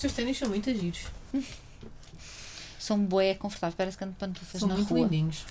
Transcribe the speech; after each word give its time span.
teus 0.00 0.12
ténis 0.12 0.38
são 0.38 0.48
muito 0.48 0.72
giros. 0.74 1.04
São 2.78 2.98
bué 3.04 3.34
confortáveis, 3.34 3.74
parece 3.76 3.98
que 3.98 4.04
ando 4.04 4.14
pantufas 4.14 4.60
São 4.60 4.68
na 4.68 4.76
muito 4.76 4.88
rua. 4.94 5.06
lindinhos. 5.06 5.44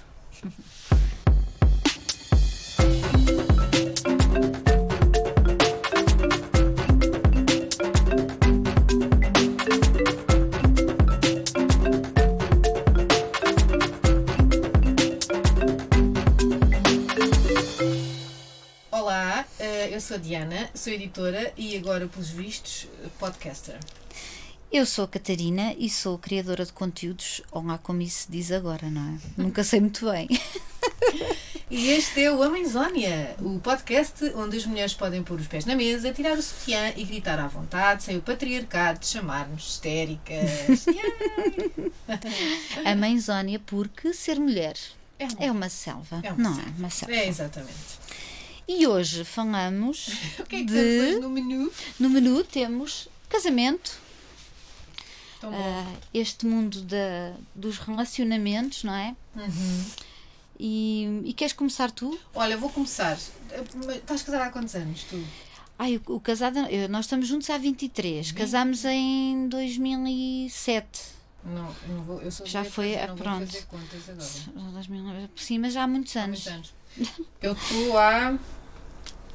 Olá, 18.91 19.45
eh, 19.59 19.89
eu 19.95 20.02
sou 20.02 20.18
a 20.18 20.20
Diana, 20.20 20.70
sou 20.73 20.91
editora 20.91 21.54
e 21.57 21.77
agora, 21.77 22.07
pelos 22.07 22.29
vistos, 22.29 22.88
podcaster. 23.20 23.77
Eu 24.71 24.86
sou 24.86 25.05
a 25.05 25.07
Catarina 25.07 25.73
e 25.79 25.89
sou 25.89 26.17
criadora 26.17 26.64
de 26.64 26.71
conteúdos, 26.71 27.41
ou 27.51 27.64
lá 27.65 27.77
como 27.79 28.01
isso 28.01 28.23
se 28.25 28.32
diz 28.32 28.51
agora, 28.51 28.87
não 28.89 29.01
é? 29.15 29.18
Nunca 29.41 29.64
sei 29.64 29.79
muito 29.79 30.10
bem. 30.10 30.27
E 31.71 31.89
este 31.89 32.22
é 32.23 32.31
o 32.31 32.41
Amazónia, 32.44 33.36
o 33.41 33.59
podcast 33.59 34.23
onde 34.36 34.58
as 34.58 34.66
mulheres 34.67 34.94
podem 34.94 35.23
pôr 35.23 35.39
os 35.39 35.47
pés 35.47 35.66
na 35.66 35.75
mesa, 35.75 36.11
tirar 36.13 36.38
o 36.38 36.41
sutiã 36.41 36.94
e 36.95 37.03
gritar 37.03 37.39
à 37.39 37.47
vontade, 37.47 38.03
sem 38.03 38.17
o 38.17 38.22
patriarcado 38.22 39.03
chamar-nos 39.05 39.69
histéricas. 39.72 40.86
Yay! 40.88 41.91
A 42.86 42.95
mãezónia, 42.95 43.59
porque 43.59 44.13
ser 44.13 44.39
mulher 44.39 44.75
É 45.17 45.25
uma- 45.25 45.44
é 45.45 45.52
uma 45.52 45.69
selva, 45.69 46.19
É 46.23 46.31
uma 46.31 46.44
não 46.44 46.53
selva. 46.55 46.69
é? 46.69 46.73
Uma 46.80 46.89
selva. 46.89 47.16
É, 47.16 47.27
exatamente. 47.27 47.99
E 48.67 48.86
hoje 48.86 49.23
falamos 49.23 50.09
O 50.39 50.44
que 50.45 50.58
é 50.58 50.59
que 50.59 50.66
de. 50.66 50.73
temos 50.73 51.22
no 51.22 51.30
menu? 51.30 51.72
No 51.99 52.09
menu 52.09 52.44
temos 52.44 53.08
casamento, 53.27 53.99
Ah, 55.44 55.94
este 56.14 56.45
mundo 56.45 56.81
da, 56.81 57.34
dos 57.56 57.78
relacionamentos, 57.78 58.83
não 58.83 58.94
é? 58.94 59.16
Uhum. 59.36 59.86
E, 60.59 61.22
e 61.25 61.33
queres 61.33 61.53
começar 61.53 61.89
tu? 61.91 62.17
Olha, 62.36 62.58
vou 62.58 62.69
começar. 62.69 63.17
Estás 63.17 64.23
casada 64.23 64.45
há 64.45 64.50
quantos 64.50 64.75
anos, 64.75 65.03
tu? 65.03 65.23
Ai, 65.78 65.95
o, 66.05 66.16
o 66.16 66.19
casado, 66.19 66.59
eu- 66.69 66.89
nós 66.89 67.05
estamos 67.05 67.28
juntos 67.28 67.50
há 67.50 67.58
23, 67.58 68.31
casámos 68.33 68.83
em 68.83 69.47
2007. 69.47 71.17
Não, 71.45 71.73
eu 71.88 71.95
não 71.95 72.03
vou. 72.03 72.22
Eu 72.22 72.30
sou 72.31 72.45
Já 72.45 72.66
foi, 72.66 72.95
eu 72.95 73.03
ah, 73.03 73.08
vou 73.08 73.16
pronto. 73.16 73.45
fazer 73.45 73.66
contas 73.67 74.09
agora. 74.09 74.72
2000, 74.73 75.30
Sim, 75.38 75.59
mas 75.59 75.73
já 75.73 75.83
há 75.83 75.88
muitos 75.88 76.16
Há 76.17 76.23
anos. 76.23 76.45
muitos 76.45 76.73
anos. 76.97 77.19
Eu 77.41 77.53
estou 77.53 77.97
há. 77.97 78.38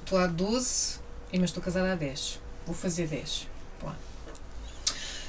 Estou 0.04 0.18
há 0.18 0.26
12, 0.26 0.98
e 1.32 1.38
mas 1.38 1.48
estou 1.48 1.62
casada 1.62 1.92
há 1.92 1.96
10. 1.96 2.38
Vou 2.66 2.74
fazer 2.74 3.08
10. 3.08 3.48
Pá. 3.80 3.96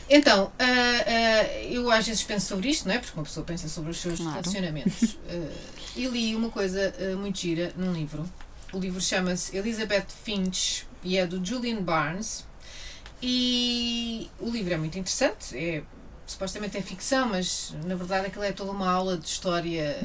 Então, 0.10 0.52
ah, 0.60 0.64
ah, 0.64 1.64
eu 1.64 1.90
às 1.92 2.06
vezes 2.06 2.22
penso 2.24 2.48
sobre 2.48 2.70
isto, 2.70 2.88
não 2.88 2.94
é? 2.96 3.00
Porque 3.00 3.18
uma 3.18 3.24
pessoa 3.24 3.46
pensa 3.46 3.68
sobre 3.68 3.92
os 3.92 3.98
seus 3.98 4.18
Claro. 4.20 4.32
relacionamentos. 4.34 5.18
Ah, 5.28 5.76
e 5.96 6.08
li 6.08 6.36
uma 6.36 6.50
coisa 6.50 6.94
muito 7.18 7.40
gira 7.40 7.72
num 7.78 7.94
livro. 7.94 8.30
O 8.74 8.78
livro 8.78 9.00
chama-se 9.00 9.56
Elizabeth 9.56 10.08
Finch 10.24 10.86
e 11.02 11.18
é 11.18 11.26
do 11.26 11.44
Julian 11.44 11.82
Barnes. 11.82 12.46
E 13.22 14.30
o 14.40 14.50
livro 14.50 14.74
é 14.74 14.78
muito 14.78 15.00
interessante. 15.00 15.58
É, 15.58 15.82
supostamente 16.28 16.78
é 16.78 16.82
ficção, 16.82 17.30
mas 17.30 17.74
na 17.86 17.96
verdade 17.96 18.28
aquilo 18.28 18.44
é 18.44 18.52
toda 18.52 18.72
uma 18.72 18.90
aula 18.92 19.18
de 19.18 19.26
história, 19.26 19.98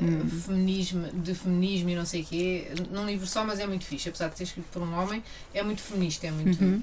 feminismo, 0.45 1.09
de 1.13 1.35
feminismo 1.35 1.91
e 1.91 1.95
não 1.97 2.07
sei 2.07 2.23
o 2.23 2.25
quê. 2.25 2.69
Num 2.91 3.05
livro 3.07 3.27
só, 3.27 3.45
mas 3.45 3.59
é 3.59 3.67
muito 3.67 3.85
fixe. 3.85 4.09
Apesar 4.09 4.29
de 4.29 4.39
ser 4.39 4.45
escrito 4.45 4.67
por 4.71 4.83
um 4.83 4.95
homem, 4.97 5.25
é 5.53 5.63
muito 5.63 5.83
feminista, 5.83 6.27
é 6.27 6.31
muito. 6.31 6.63
Uhum. 6.63 6.83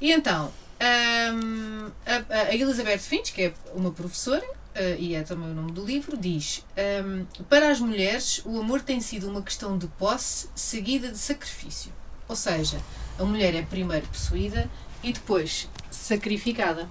E 0.00 0.12
então, 0.12 0.52
hum, 0.80 1.90
a, 2.06 2.34
a 2.48 2.54
Elizabeth 2.54 2.98
Finch, 2.98 3.32
que 3.32 3.42
é 3.44 3.54
uma 3.74 3.90
professora, 3.90 4.44
eh, 4.74 4.96
e 4.98 5.14
é 5.14 5.22
também 5.22 5.50
o 5.50 5.54
nome 5.54 5.72
do 5.72 5.84
livro, 5.84 6.16
diz: 6.16 6.64
hum, 7.04 7.26
Para 7.48 7.70
as 7.70 7.80
mulheres, 7.80 8.42
o 8.44 8.58
amor 8.60 8.80
tem 8.82 9.00
sido 9.00 9.28
uma 9.28 9.42
questão 9.42 9.78
de 9.78 9.86
posse 9.86 10.48
seguida 10.54 11.08
de 11.10 11.18
sacrifício. 11.18 11.92
Ou 12.28 12.36
seja, 12.36 12.80
a 13.18 13.24
mulher 13.24 13.54
é 13.54 13.62
primeiro 13.62 14.06
possuída 14.08 14.68
e 15.02 15.12
depois 15.12 15.68
sacrificada. 15.90 16.88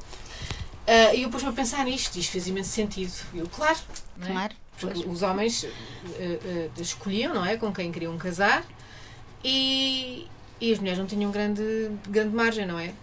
Ah, 0.85 1.13
E 1.13 1.23
eu 1.23 1.29
pus-me 1.29 1.50
a 1.50 1.53
pensar 1.53 1.83
nisto, 1.85 2.15
isto 2.17 2.31
fez 2.31 2.47
imenso 2.47 2.69
sentido. 2.69 3.11
Eu, 3.33 3.47
claro, 3.47 3.79
é? 4.21 4.27
Claro, 4.27 4.55
Porque 4.79 5.03
pois. 5.03 5.15
os 5.15 5.21
homens 5.23 5.63
eh, 5.63 6.39
eh, 6.45 6.69
escolhiam, 6.77 7.33
não 7.33 7.45
é? 7.45 7.57
Com 7.57 7.73
quem 7.73 7.91
queriam 7.91 8.17
casar 8.17 8.63
e, 9.44 10.27
e 10.61 10.71
as 10.71 10.79
mulheres 10.79 11.00
não 11.00 11.07
tinham 11.07 11.31
grande, 11.31 11.63
grande 12.09 12.35
margem, 12.35 12.65
não 12.65 12.77
é? 12.79 12.94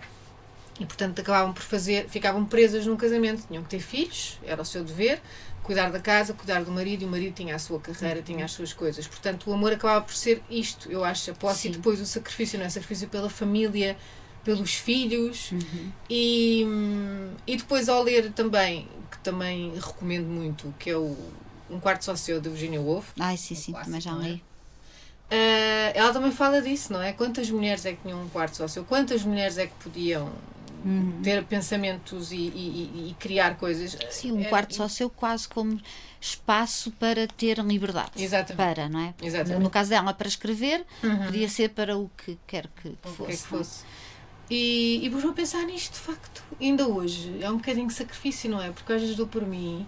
E 0.80 0.86
portanto 0.86 1.20
acabavam 1.20 1.52
por 1.52 1.62
fazer, 1.62 2.08
ficavam 2.08 2.44
presas 2.46 2.86
num 2.86 2.96
casamento, 2.96 3.46
tinham 3.46 3.62
que 3.62 3.68
ter 3.68 3.80
filhos, 3.80 4.38
era 4.42 4.62
o 4.62 4.64
seu 4.64 4.82
dever, 4.82 5.20
cuidar 5.62 5.90
da 5.92 6.00
casa, 6.00 6.32
cuidar 6.32 6.64
do 6.64 6.72
marido, 6.72 7.02
e 7.02 7.04
o 7.04 7.08
marido 7.08 7.34
tinha 7.34 7.54
a 7.54 7.58
sua 7.58 7.78
carreira, 7.78 8.22
tinha 8.22 8.44
as 8.46 8.52
suas 8.52 8.72
coisas. 8.72 9.06
Portanto, 9.06 9.50
o 9.50 9.52
amor 9.52 9.72
acabava 9.74 10.02
por 10.02 10.14
ser 10.14 10.42
isto, 10.50 10.90
eu 10.90 11.04
acho, 11.04 11.30
a 11.30 11.34
posse 11.34 11.68
e 11.68 11.70
Sim. 11.70 11.76
depois 11.76 12.00
o 12.00 12.06
sacrifício, 12.06 12.58
não 12.58 12.64
é? 12.64 12.70
Sacrifício 12.70 13.08
pela 13.08 13.28
família, 13.28 13.94
pelos 14.42 14.74
filhos. 14.74 15.52
Uhum. 15.52 15.92
E, 16.08 16.64
e 17.46 17.56
depois 17.58 17.88
ao 17.90 18.02
ler 18.02 18.32
também, 18.32 18.88
que 19.10 19.18
também 19.18 19.74
recomendo 19.78 20.26
muito, 20.28 20.74
que 20.78 20.88
é 20.90 20.96
o 20.96 21.14
Um 21.68 21.78
Quarto 21.78 22.06
Só 22.06 22.16
Seu, 22.16 22.40
de 22.40 22.48
Virginia 22.48 22.80
Woolf, 22.80 23.10
Ai, 23.18 23.36
sim, 23.36 23.54
sim, 23.54 23.72
clássico, 23.72 23.84
também 23.84 24.00
já 24.00 24.12
é? 24.12 24.32
li. 24.32 24.44
ah, 25.30 25.92
ela 25.94 26.12
também 26.12 26.32
fala 26.32 26.60
disso, 26.62 26.92
não 26.92 27.02
é? 27.02 27.12
Quantas 27.12 27.50
mulheres 27.50 27.84
é 27.86 27.92
que 27.92 28.02
tinham 28.02 28.22
um 28.22 28.28
quarto 28.28 28.56
só 28.56 28.66
seu? 28.68 28.84
Quantas 28.84 29.22
mulheres 29.24 29.58
é 29.58 29.66
que 29.66 29.74
podiam 29.74 30.32
Uhum. 30.84 31.20
ter 31.22 31.44
pensamentos 31.44 32.32
e, 32.32 32.36
e- 32.36 33.10
e- 33.10 33.16
criar 33.18 33.56
coisas? 33.56 33.96
Sim, 34.10 34.32
um 34.32 34.40
É- 34.40 34.44
quarto 34.44 34.74
só 34.74 34.88
seu 34.88 35.10
quase 35.10 35.46
como 35.48 35.80
espaço 36.20 36.90
para 36.92 37.26
ter 37.26 37.58
liberdade. 37.58 38.10
Exatamente. 38.16 38.56
Para, 38.56 38.88
não 38.88 39.00
é? 39.00 39.14
Exatamente. 39.22 39.62
No 39.62 39.70
caso 39.70 39.90
dela, 39.90 40.12
para 40.14 40.28
escrever, 40.28 40.84
Uhum. 41.02 41.26
podia 41.26 41.48
ser 41.48 41.70
para 41.70 41.96
o 41.98 42.10
que 42.16 42.38
quer 42.46 42.68
que, 42.82 42.90
que 42.90 43.08
fosse. 43.10 43.16
que 43.16 43.22
é 43.22 43.26
que 43.26 43.32
é? 43.32 43.36
fosse. 43.36 43.84
E, 44.48 45.00
e 45.04 45.08
a 45.30 45.32
pensar 45.34 45.62
nisto, 45.64 45.92
de 45.92 46.00
facto. 46.00 46.42
Ainda 46.60 46.86
hoje 46.88 47.38
é 47.40 47.48
um 47.50 47.56
bocadinho 47.58 47.86
de 47.86 47.94
sacrifício, 47.94 48.50
não 48.50 48.60
é? 48.60 48.70
Porque 48.70 48.92
às 48.92 49.00
vezes 49.00 49.14
dou 49.16 49.26
por 49.26 49.46
mim 49.46 49.86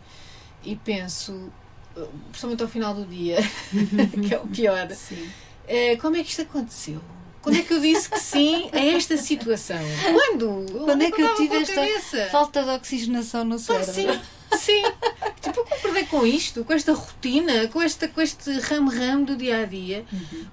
e 0.62 0.76
penso, 0.76 1.50
eh, 1.97 2.06
principalmente 2.30 2.62
ao 2.62 2.69
final 2.69 2.94
do 2.94 3.04
dia, 3.04 3.38
que 4.28 4.32
é 4.34 4.38
o 4.38 4.47
pior, 4.47 4.88
Sim. 4.92 5.28
eh, 5.66 5.97
como 5.97 6.16
é 6.16 6.22
que 6.22 6.30
isto 6.30 6.42
aconteceu? 6.42 7.00
Quando 7.42 7.56
é 7.58 7.62
que 7.62 7.72
eu 7.75 7.80
disse 7.80 8.08
que 8.08 8.19
sim 8.20 8.70
a 8.72 8.78
esta 8.78 9.16
situação? 9.16 9.78
Quando? 10.12 10.64
Quando 10.84 11.03
é 11.03 11.10
que 11.10 11.20
eu 11.20 11.26
dava 11.26 11.36
tive 11.41 11.56
esta 11.56 11.75
cabeça? 11.75 12.28
falta 12.30 12.62
de 12.62 12.70
oxigenação 12.70 13.44
no 13.44 13.56
Ah, 13.56 13.58
cérebro? 13.58 13.92
sim, 13.92 14.20
sim. 14.58 14.82
Tipo, 15.41 15.58
eu 15.60 15.64
concordei 15.64 16.04
com 16.06 16.25
isto, 16.25 16.64
com 16.64 16.72
esta 16.72 16.92
rotina, 16.92 17.66
com, 17.69 17.82
esta, 17.82 18.06
com 18.06 18.20
este 18.20 18.50
ramo-ramo 18.60 19.26
do 19.26 19.36
dia 19.36 19.62
a 19.62 19.64
dia. 19.64 20.04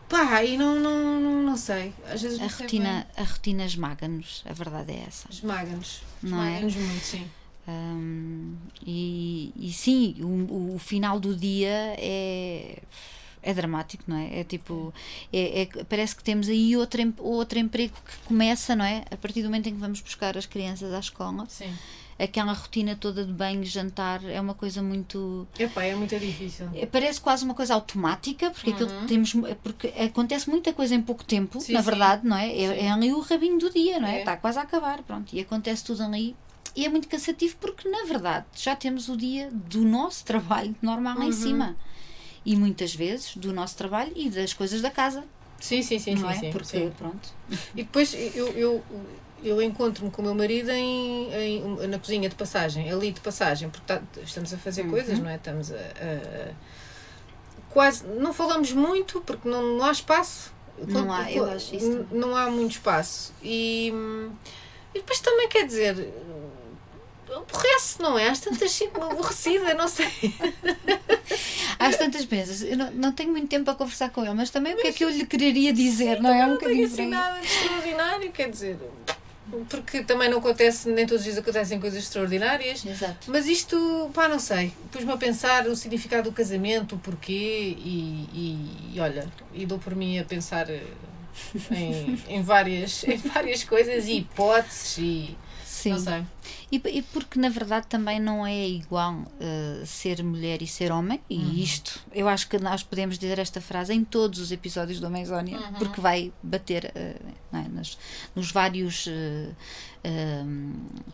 Pá, 0.10 0.44
e 0.44 0.58
não, 0.58 0.80
não, 0.80 1.20
não, 1.20 1.44
não 1.44 1.56
sei. 1.58 1.94
Às 2.12 2.22
vezes 2.24 2.40
Uhum. 2.40 2.46
A 2.46 2.48
rotina, 2.50 3.08
a 3.16 3.24
rotina 3.24 3.66
esmaga-nos, 3.66 4.44
a 4.50 4.54
verdade 4.54 4.92
é 4.94 5.04
essa. 5.08 5.28
Esmaga-nos. 5.32 6.02
Não 6.24 6.42
é? 6.42 6.48
Esmaga-nos 6.58 6.76
muito, 6.76 7.04
sim. 7.06 7.28
Hum, 7.68 8.56
e, 8.84 9.54
e 9.56 9.72
sim, 9.72 10.16
o, 10.22 10.74
o 10.76 10.80
final 10.80 11.20
do 11.20 11.36
dia 11.36 11.94
é, 12.00 12.80
é 13.42 13.54
dramático, 13.54 14.04
não 14.08 14.18
é? 14.18 14.40
É 14.40 14.44
tipo, 14.44 14.94
é, 15.32 15.62
é- 15.64 15.84
parece 15.86 16.16
que 16.16 16.24
temos 16.24 16.48
aí 16.50 16.76
outro, 16.76 17.02
em- 17.02 17.14
outro 17.20 17.58
emprego 17.60 17.94
que 18.06 18.18
começa, 18.28 18.76
não 18.76 18.86
é? 18.86 19.04
A 19.12 19.18
partir 19.18 19.42
do 19.42 19.46
momento 19.50 19.68
em 19.68 19.74
que 19.74 19.80
vamos 19.80 20.02
buscar 20.02 20.38
as 20.38 20.46
crianças 20.46 20.94
à 20.94 21.00
escola, 21.00 21.46
Sim. 21.48 21.74
aquela 22.20 22.52
rotina 22.54 22.96
toda 22.96 23.24
de 23.26 23.32
banho, 23.32 23.64
jantar, 23.64 24.24
é 24.26 24.40
uma 24.42 24.54
coisa 24.54 24.82
muito. 24.84 25.48
Epá, 25.58 25.84
é 25.84 25.96
muito 25.96 26.18
difícil. 26.20 26.68
é, 26.74 26.86
Parece 26.86 27.22
quase 27.22 27.46
uma 27.46 27.54
coisa 27.54 27.74
automática, 27.74 28.52
porque, 28.52 28.72
aquilo 28.72 28.90
temos, 29.08 29.34
porque 29.64 29.88
acontece 29.88 30.50
muita 30.50 30.74
coisa 30.74 30.94
em 30.96 31.02
pouco 31.02 31.24
tempo, 31.24 31.60
Uhum. 31.60 31.62
Sim, 31.64 31.74
na 31.74 31.80
sim. 31.82 31.86
verdade, 31.86 32.28
não 32.28 32.36
é? 32.36 32.50
É, 32.52 32.86
é 32.86 32.92
ali 32.92 33.14
o 33.14 33.22
rabinho 33.22 33.58
do 33.58 33.70
dia, 33.70 34.00
não 34.00 34.08
é? 34.08 34.18
É. 34.18 34.20
Está 34.20 34.36
quase 34.38 34.60
a 34.60 34.64
acabar, 34.64 35.02
pronto. 35.04 35.34
E 35.34 35.40
acontece 35.40 35.84
tudo 35.86 36.04
ali. 36.04 36.36
E 36.76 36.86
é 36.86 36.90
muito 36.90 37.08
cansativo 37.08 37.56
porque, 37.60 37.90
na 37.90 38.04
verdade, 38.04 38.46
já 38.56 38.76
temos 38.76 39.10
o 39.10 39.18
dia 39.18 39.50
do 39.52 39.84
nosso 39.84 40.24
trabalho 40.24 40.76
normal 40.82 41.18
lá 41.18 41.24
em 41.26 41.28
Uhum. 41.28 41.34
cima. 41.34 41.76
E 42.46 42.56
muitas 42.56 42.94
vezes 42.96 43.36
do 43.36 43.52
nosso 43.54 43.76
trabalho 43.78 44.12
e 44.16 44.30
das 44.30 44.54
coisas 44.54 44.82
da 44.82 44.90
casa, 44.90 45.24
Sim, 45.60 45.82
sim, 45.82 46.00
sim, 46.00 46.16
não 46.16 46.30
sim, 46.30 46.36
é? 46.36 46.40
sim, 46.40 46.52
porque, 46.52 46.66
sim. 46.68 46.92
pronto. 46.98 47.30
E 47.76 47.84
depois 47.84 48.14
eu, 48.14 48.48
eu, 48.54 48.84
eu 49.44 49.62
encontro-me 49.62 50.10
com 50.10 50.22
o 50.22 50.26
meu 50.26 50.34
marido 50.34 50.72
em, 50.72 51.30
em- 51.34 51.88
na 51.88 52.00
cozinha 52.00 52.30
de 52.30 52.36
passagem, 52.36 52.90
ali 52.90 53.12
de 53.12 53.20
passagem, 53.20 53.70
porque 53.70 53.86
tá- 53.86 54.02
estamos 54.24 54.54
a 54.54 54.58
fazer 54.58 54.84
Uhum. 54.84 54.90
coisas, 54.92 55.20
não 55.20 55.30
é? 55.30 55.36
Estamos 55.36 55.72
a, 55.72 55.76
a- 55.76 56.54
Quase. 57.70 58.04
Não 58.08 58.34
falamos 58.34 58.72
muito 58.72 59.22
porque 59.22 59.48
não, 59.48 59.78
não 59.78 59.86
há 59.86 59.92
espaço. 59.92 60.52
Não 60.88 61.12
há, 61.14 61.30
eu 61.32 61.44
acho 61.52 61.76
isso 61.76 62.06
Não 62.12 62.36
há 62.36 62.50
muito 62.50 62.72
espaço. 62.72 63.34
E, 63.44 63.90
e 64.96 65.00
depois 65.00 65.20
também 65.20 65.48
quer 65.50 65.68
dizer. 65.68 65.96
Aborrece, 67.36 68.02
não 68.02 68.18
é? 68.18 68.30
Às 68.30 68.40
tantas 68.40 68.72
sinto-me 68.72 69.06
aborrecida, 69.06 69.74
não 69.74 69.88
sei. 69.88 70.08
Às 71.78 71.96
tantas 71.96 72.26
vezes, 72.26 72.62
eu 72.64 72.78
não, 72.78 72.92
não 72.92 73.12
tenho 73.12 73.32
muito 73.32 73.48
tempo 73.48 73.66
para 73.66 73.76
conversar 73.76 74.10
com 74.10 74.24
ele, 74.24 74.34
mas 74.34 74.50
também 74.50 74.74
o 74.74 74.78
que 74.78 74.88
é 74.88 74.92
que 74.92 75.04
eu 75.04 75.10
lhe 75.10 75.26
quereria 75.26 75.72
dizer, 75.72 76.22
não 76.22 76.30
é? 76.34 76.44
Um 76.44 76.48
não 76.48 76.54
bocadinho 76.56 76.86
assim 76.86 77.08
nada 77.08 77.40
de 77.40 77.48
extraordinário, 77.48 78.32
quer 78.32 78.50
dizer. 78.50 78.78
porque 79.70 80.04
também 80.04 80.30
não 80.30 80.40
acontece, 80.40 80.90
nem 80.90 81.06
todos 81.06 81.22
os 81.22 81.26
dias 81.26 81.38
acontecem 81.38 81.80
coisas 81.80 82.04
extraordinárias. 82.04 82.86
Exato. 82.86 83.32
Mas 83.32 83.46
isto, 83.48 84.10
pá, 84.14 84.28
não 84.28 84.40
sei. 84.40 84.74
Pus-me 84.92 85.12
a 85.12 85.18
pensar 85.18 85.68
o 85.68 85.76
significado 85.76 86.30
do 86.30 86.36
casamento, 86.36 86.96
o 86.96 87.00
porquê, 87.00 87.76
e, 87.78 88.28
e, 88.34 88.96
e 88.96 89.00
olha, 89.00 89.28
e 89.54 89.66
dou 89.66 89.80
por 89.80 89.96
mim 89.96 90.20
a 90.20 90.26
pensar 90.26 90.70
eh, 90.70 90.82
em, 91.72 92.20
em, 92.28 92.42
várias, 92.44 93.04
em 93.08 93.18
várias 93.18 93.64
coisas 93.64 94.08
e 94.08 94.18
hipóteses 94.18 94.98
e. 94.98 95.38
Sim. 95.82 95.92
Não 95.92 96.00
sei. 96.00 96.24
E, 96.72 96.82
e 96.98 97.02
porque 97.02 97.40
na 97.40 97.48
verdade 97.50 97.88
também 97.88 98.20
não 98.20 98.46
é 98.46 98.68
igual 98.68 99.14
uh, 99.16 99.86
ser 99.86 100.22
mulher 100.24 100.62
e 100.62 100.68
ser 100.68 100.92
homem, 100.92 101.20
e 101.30 101.38
Uhum. 101.38 101.54
isto, 101.54 102.00
eu 102.14 102.28
acho 102.28 102.48
que 102.50 102.60
nós 102.60 102.84
podemos 102.84 103.18
dizer 103.18 103.40
esta 103.40 103.62
frase 103.62 103.94
em 103.94 104.04
todos 104.04 104.40
os 104.40 104.52
episódios 104.52 105.00
do 105.00 105.08
Amazónia, 105.08 105.58
Uhum. 105.58 105.74
porque 105.74 106.02
vai 106.02 106.32
bater 106.44 106.86
uh, 106.96 107.58
é, 107.58 107.68
nas- 107.70 107.98
nos 108.36 108.52
vários 108.52 109.08
uh, 109.08 109.56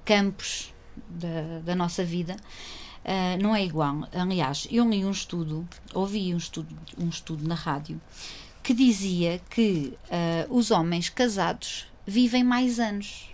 campos 0.03 0.73
da, 1.09 1.59
da 1.63 1.75
nossa 1.75 2.03
vida. 2.03 2.35
Não 3.39 3.56
é 3.56 3.63
igual. 3.63 4.07
Aliás, 4.12 4.67
eu 4.71 4.89
li 4.89 5.06
um 5.06 5.12
estudo, 5.12 5.67
ouvi 5.94 6.33
um 6.33 6.38
estudo, 6.38 6.75
um 6.97 7.07
estudo 7.07 7.47
na 7.47 7.53
rádio 7.53 8.01
que 8.63 8.73
dizia 8.73 9.39
que 9.47 9.94
os 10.50 10.71
homens 10.71 11.07
casados 11.09 11.85
vivem 12.07 12.44
mais 12.44 12.79
anos 12.79 13.29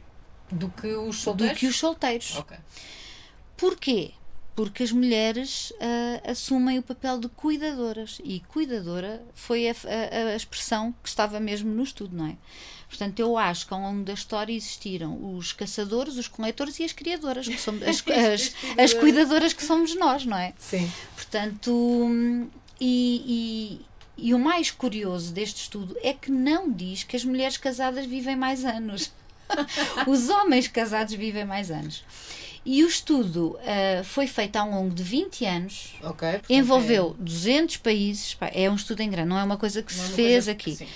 Do 0.52 0.70
que 0.70 0.88
os 0.88 1.18
do 1.18 1.22
solteiros? 1.22 1.58
que 1.60 1.68
os 1.68 1.76
solteiros. 1.78 2.36
Ok. 2.38 2.58
Porquê? 3.58 4.12
Porque 4.56 4.84
as 4.84 4.92
mulheres 4.92 5.72
ah, 5.80 6.32
assumem 6.32 6.78
o 6.78 6.84
papel 6.84 7.20
de 7.20 7.30
cuidadoras 7.30 8.20
e 8.24 8.42
cuidadora 8.42 9.24
foi 9.34 9.70
a, 9.70 9.72
a- 9.72 10.28
a 10.34 10.36
expressão 10.36 10.94
que 11.02 11.08
estava 11.10 11.40
mesmo 11.40 11.72
no 11.74 11.84
estudo, 11.84 12.16
não 12.16 12.28
é? 12.28 12.36
Portanto, 12.90 13.20
eu 13.22 13.38
acho 13.38 13.66
que 13.66 13.74
ao 13.74 13.80
longo 13.80 14.04
da 14.04 14.12
história 14.14 14.52
existiram 14.54 15.36
os 15.38 15.54
caçadores, 15.54 16.18
os 16.18 16.28
coletores 16.28 16.78
e 16.80 16.84
as 16.84 16.92
criadoras, 16.92 17.48
que 17.48 17.58
somos 17.58 17.82
as, 17.84 18.04
as, 18.10 18.54
as 18.78 18.94
cuidadoras 18.94 19.54
que 19.54 19.64
somos 19.64 19.96
nós, 19.96 20.26
não 20.26 20.38
é? 20.38 20.54
Sim. 20.60 20.92
Portanto, 21.16 21.72
hum, 21.74 22.50
e, 22.82 23.80
e, 24.18 24.26
e 24.28 24.34
o 24.34 24.40
mais 24.40 24.70
curioso 24.70 25.32
deste 25.32 25.62
estudo 25.62 25.96
é 26.04 26.14
que 26.14 26.30
não 26.30 26.70
diz 26.70 27.04
que 27.06 27.16
as 27.16 27.24
mulheres 27.24 27.56
casadas 27.56 28.06
vivem 28.06 28.36
mais 28.36 28.66
anos. 28.66 29.14
Os 30.08 30.30
homens 30.30 30.68
casados 30.68 31.14
vivem 31.14 31.46
mais 31.46 31.70
anos. 31.72 32.04
E 32.64 32.84
o 32.84 32.88
estudo 32.88 33.58
ah, 33.62 34.04
foi 34.04 34.28
feito 34.28 34.56
ao 34.58 34.70
longo 34.70 34.94
de 34.94 35.02
20 35.02 35.46
anos, 35.46 35.94
Ok. 36.04 36.30
portanto, 36.30 36.52
envolveu 36.52 37.16
200 37.20 37.78
países, 37.78 38.36
pá, 38.36 38.52
é 38.54 38.70
um 38.70 38.76
estudo 38.76 39.02
em 39.02 39.10
grande, 39.10 39.30
não 39.30 39.38
é 39.40 39.44
uma 39.44 39.58
coisa 39.58 39.82
que 39.82 39.92
é- 39.92 39.98
não 39.98 40.04
é 40.04 40.08
se 40.08 40.14
fez 40.14 40.32
coisa- 40.46 40.52
aqui. 40.52 40.76
Sim. 40.76 40.88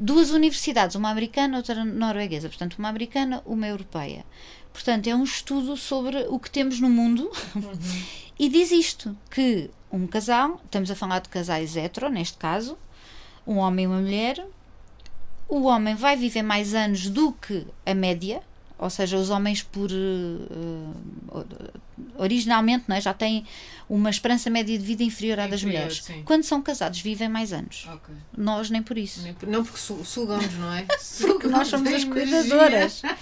Duas 0.00 0.30
universidades, 0.30 0.94
uma 0.94 1.10
americana, 1.10 1.56
outra 1.56 1.84
norueguesa, 1.84 2.48
portanto, 2.48 2.74
uma 2.78 2.88
americana, 2.88 3.42
uma 3.44 3.66
europeia. 3.66 4.24
Portanto, 4.72 5.08
é 5.08 5.14
um 5.16 5.24
estudo 5.24 5.76
sobre 5.76 6.18
o 6.28 6.38
que 6.38 6.48
temos 6.50 6.78
no 6.78 6.88
mundo 6.88 7.28
Uhum. 7.56 7.62
e 8.38 8.48
diz 8.48 8.70
isto: 8.70 9.16
que 9.28 9.68
um 9.90 10.06
casal, 10.06 10.60
estamos 10.64 10.88
a 10.88 10.94
falar 10.94 11.18
de 11.18 11.28
casais 11.28 11.74
hetero, 11.74 12.08
neste 12.10 12.38
caso, 12.38 12.78
um 13.44 13.56
homem 13.56 13.86
e 13.86 13.88
uma 13.88 13.98
mulher, 14.00 14.46
o 15.48 15.62
homem 15.62 15.94
vai 15.94 16.16
viver 16.16 16.42
mais 16.42 16.74
anos 16.74 17.08
do 17.08 17.32
que 17.32 17.66
a 17.86 17.94
média, 17.94 18.42
ou 18.78 18.88
seja, 18.90 19.16
os 19.16 19.30
homens 19.30 19.62
por 19.62 19.90
eh, 19.90 21.34
originalmente 22.16 22.84
não 22.86 22.96
é, 22.96 23.00
já 23.00 23.12
têm 23.14 23.44
uma 23.88 24.10
esperança 24.10 24.50
média 24.50 24.76
de 24.78 24.84
vida 24.84 25.02
inferior 25.02 25.40
à 25.40 25.46
das 25.46 25.60
Inferior, 25.60 25.82
mulheres. 25.84 26.04
sim. 26.04 26.22
Quando 26.24 26.44
são 26.44 26.62
casados, 26.62 27.00
vivem 27.00 27.28
mais 27.28 27.52
anos. 27.52 27.86
Ok. 27.92 28.14
Nós 28.36 28.70
nem 28.70 28.82
por 28.82 28.96
isso. 28.98 29.22
Nem 29.22 29.34
por- 29.34 29.48
Não 29.48 29.64
porque 29.64 29.78
su- 29.80 30.04
sugamos, 30.04 30.52
não 30.54 30.72
é? 30.72 30.86
Porque 31.20 31.46
nós 31.48 31.68
somos 31.68 31.92
as 31.92 32.04
cuidadoras. 32.04 33.02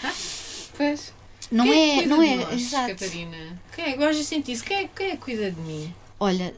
Pois. 0.76 1.11
Não 1.50 1.64
Quem 1.64 1.73
é, 1.90 1.94
cuida 2.02 2.08
não 2.17 2.23
é, 2.23 2.37
nós, 2.37 2.52
exato. 2.61 2.88
Catarina. 2.88 3.61
Quem 3.75 3.84
é? 3.84 3.96
Gosto 3.96 4.19
de 4.19 4.25
sentir 4.25 4.52
isso. 4.52 4.64
Quem 4.64 4.76
é, 4.76 4.88
quem 4.94 5.06
é 5.06 5.11
que 5.12 5.17
cuida 5.17 5.50
de 5.50 5.58
mim? 5.62 5.94
Olha, 6.20 6.55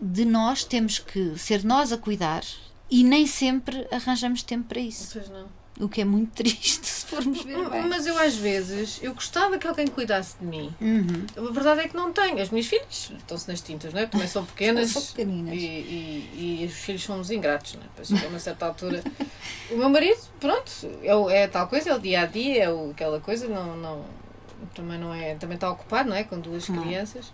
de 0.00 0.24
nós 0.24 0.64
temos 0.64 0.98
que 0.98 1.38
ser 1.38 1.62
nós 1.62 1.92
a 1.92 1.98
cuidar 1.98 2.42
e 2.90 3.04
nem 3.04 3.26
sempre 3.26 3.86
arranjamos 3.90 4.42
tempo 4.42 4.68
para 4.68 4.80
isso. 4.80 5.10
Pois 5.12 5.28
não. 5.28 5.46
O 5.78 5.88
que 5.88 6.02
é 6.02 6.04
muito 6.04 6.32
triste 6.36 6.86
se 6.86 7.06
formos 7.06 7.42
ver 7.42 7.68
bem. 7.70 7.88
Mas 7.88 8.06
eu 8.06 8.18
às 8.18 8.34
vezes, 8.36 8.98
eu 9.02 9.14
gostava 9.14 9.56
que 9.58 9.66
alguém 9.66 9.86
cuidasse 9.86 10.36
de 10.38 10.44
mim. 10.44 10.74
Uhum. 10.80 11.48
A 11.48 11.52
verdade 11.52 11.80
é 11.80 11.88
que 11.88 11.96
não 11.96 12.12
tenho. 12.12 12.40
As 12.40 12.50
minhas 12.50 12.66
filhas 12.66 13.12
estão-se 13.16 13.48
nas 13.48 13.60
tintas, 13.60 13.92
não 13.94 14.00
é? 14.00 14.06
Também 14.06 14.26
são 14.26 14.44
pequenas. 14.44 14.90
São 14.90 15.02
pequeninas. 15.02 15.54
E, 15.54 15.58
e, 15.58 16.58
e 16.62 16.66
os 16.66 16.74
filhos 16.74 17.02
são 17.02 17.18
uns 17.18 17.30
ingratos, 17.30 17.74
não 17.74 17.82
é? 17.82 17.84
Depois 17.84 18.08
chega 18.08 18.26
a 18.26 18.28
uma 18.28 18.38
certa 18.38 18.66
altura. 18.66 19.02
O 19.70 19.76
meu 19.76 19.88
marido, 19.88 20.20
pronto, 20.38 20.70
é, 21.02 21.42
é 21.42 21.48
tal 21.48 21.66
coisa, 21.68 21.90
é 21.90 21.94
o 21.94 21.98
dia 21.98 22.22
a 22.22 22.26
dia, 22.26 22.64
é 22.64 22.70
o, 22.70 22.90
aquela 22.90 23.20
coisa, 23.20 23.48
não, 23.48 23.76
não, 23.76 24.04
também 24.74 24.98
não 24.98 25.14
é. 25.14 25.34
Também 25.36 25.54
está 25.54 25.70
ocupado, 25.70 26.10
não 26.10 26.16
é? 26.16 26.24
Com 26.24 26.38
duas 26.38 26.68
Não. 26.68 26.82
crianças. 26.82 27.32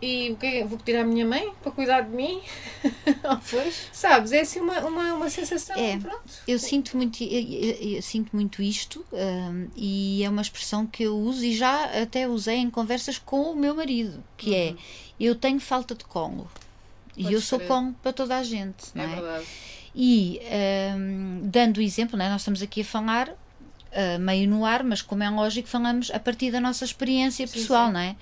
E 0.00 0.30
o 0.32 0.36
que 0.36 0.46
é? 0.46 0.64
Vou 0.64 0.76
pedir 0.78 0.98
à 0.98 1.04
minha 1.04 1.24
mãe 1.24 1.50
para 1.62 1.72
cuidar 1.72 2.02
de 2.02 2.10
mim? 2.14 2.40
Pois. 3.50 3.88
Sabes? 3.92 4.30
É 4.32 4.40
assim 4.40 4.60
uma, 4.60 4.78
uma, 4.80 5.14
uma 5.14 5.30
sensação. 5.30 5.74
É. 5.76 5.96
Pronto. 5.98 6.22
Eu 6.46 6.58
sinto 6.58 6.96
muito, 6.96 7.22
eu, 7.24 7.40
eu- 7.40 7.96
eu 7.96 8.02
sinto 8.02 8.30
muito 8.34 8.62
isto 8.62 9.04
hum, 9.12 9.68
e 9.76 10.22
é 10.22 10.28
uma 10.28 10.42
expressão 10.42 10.86
que 10.86 11.02
eu 11.04 11.16
uso 11.18 11.44
e 11.44 11.54
já 11.56 11.84
até 12.02 12.28
usei 12.28 12.56
em 12.56 12.70
conversas 12.70 13.18
com 13.18 13.50
o 13.52 13.56
meu 13.56 13.74
marido, 13.74 14.22
que 14.36 14.54
é 14.54 14.74
eu 15.18 15.34
tenho 15.34 15.58
falta 15.60 15.94
de. 15.94 16.04
E 16.04 16.04
Podes 16.04 17.32
eu 17.32 17.40
sou 17.40 17.58
crer. 17.58 17.68
colo 17.68 17.94
para 18.02 18.12
toda 18.12 18.36
a 18.36 18.42
gente, 18.42 18.84
não 18.94 19.04
É 19.04 19.06
é? 19.06 19.14
verdade. 19.14 19.46
E 19.94 20.40
hum, 20.96 21.40
dando 21.44 21.78
o 21.78 21.80
exemplo, 21.80 22.18
né, 22.18 22.28
nós 22.28 22.42
estamos 22.42 22.60
aqui 22.60 22.82
a 22.82 22.84
falar 22.84 23.30
ah, 23.92 24.18
meio 24.18 24.48
no 24.48 24.64
ar, 24.66 24.84
mas 24.84 25.00
como 25.00 25.22
é 25.22 25.30
lógico, 25.30 25.66
falamos 25.68 26.10
a 26.10 26.20
partir 26.20 26.50
da 26.50 26.60
nossa 26.60 26.84
experiência 26.84 27.46
Sim, 27.46 27.52
pessoal, 27.54 27.86
sim. 27.86 27.92
não 27.94 28.00
é? 28.00 28.16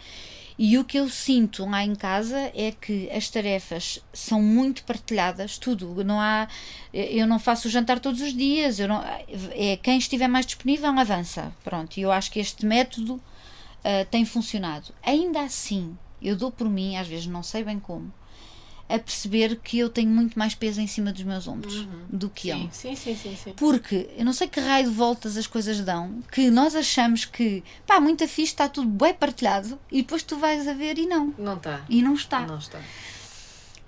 E 0.57 0.79
o 0.79 0.85
que 0.85 0.99
eu 0.99 1.09
sinto 1.09 1.67
lá 1.67 1.85
em 1.85 1.97
casa 1.97 2.39
é 2.55 2.71
que 2.71 3.11
as 3.11 3.29
tarefas 3.29 4.01
são 4.13 4.41
muito 4.41 4.85
partilhadas, 4.85 5.59
tudo. 5.59 6.05
Não 6.05 6.21
há, 6.21 6.47
eu 6.93 7.27
não 7.27 7.41
faço 7.41 7.67
o 7.67 7.71
jantar 7.71 7.99
todos 7.99 8.21
os 8.21 8.33
dias, 8.33 8.79
eu 8.79 8.87
não, 8.87 9.03
é 9.51 9.77
quem 9.83 9.99
estiver 9.99 10.29
mais 10.29 10.47
disponível 10.47 10.91
avança. 10.97 11.53
Pronto, 11.65 11.97
e 11.97 12.03
eu 12.03 12.13
acho 12.13 12.31
que 12.31 12.39
este 12.39 12.65
método 12.65 13.21
ah, 13.85 14.07
tem 14.11 14.25
funcionado. 14.25 14.95
Ainda 15.03 15.43
assim, 15.43 15.97
eu 16.23 16.35
dou 16.35 16.51
por 16.51 16.69
mim, 16.69 16.97
às 16.97 17.07
vezes 17.07 17.27
não 17.27 17.43
sei 17.43 17.63
bem 17.63 17.79
como, 17.79 18.13
a 18.89 18.99
perceber 18.99 19.57
que 19.57 19.79
eu 19.79 19.89
tenho 19.89 20.11
muito 20.11 20.39
mais 20.39 20.55
peso 20.55 20.81
em 20.81 20.87
cima 20.87 21.13
dos 21.13 21.23
meus 21.23 21.49
ombros 21.49 21.87
do 22.09 22.29
que 22.29 22.51
ele. 22.51 22.69
Sim, 22.71 22.95
sim, 22.95 23.15
sim, 23.15 23.17
sim, 23.17 23.37
sim. 23.37 23.53
Porque 23.57 24.09
eu 24.17 24.25
não 24.25 24.33
sei 24.33 24.47
que 24.47 24.61
raio 24.61 24.89
de 24.89 24.95
voltas 24.95 25.37
as 25.37 25.47
coisas 25.47 25.81
dão, 25.81 26.23
que 26.31 26.51
nós 26.51 26.75
achamos 26.75 27.25
que, 27.25 27.65
pá, 27.87 27.99
muito 27.99 28.27
fixe, 28.29 28.53
está 28.53 28.69
tudo 28.69 28.89
bem 28.89 29.15
partilhado, 29.15 29.79
e 29.91 30.03
depois 30.03 30.23
tu 30.23 30.37
vais 30.37 30.69
a 30.69 30.75
ver 30.75 30.99
e 30.99 31.07
não. 31.07 31.35
Não 31.39 31.55
está. 31.55 31.81
E 31.89 32.03
não 32.03 32.15
está. 32.15 32.41
Não 32.41 32.59
está. 32.59 32.81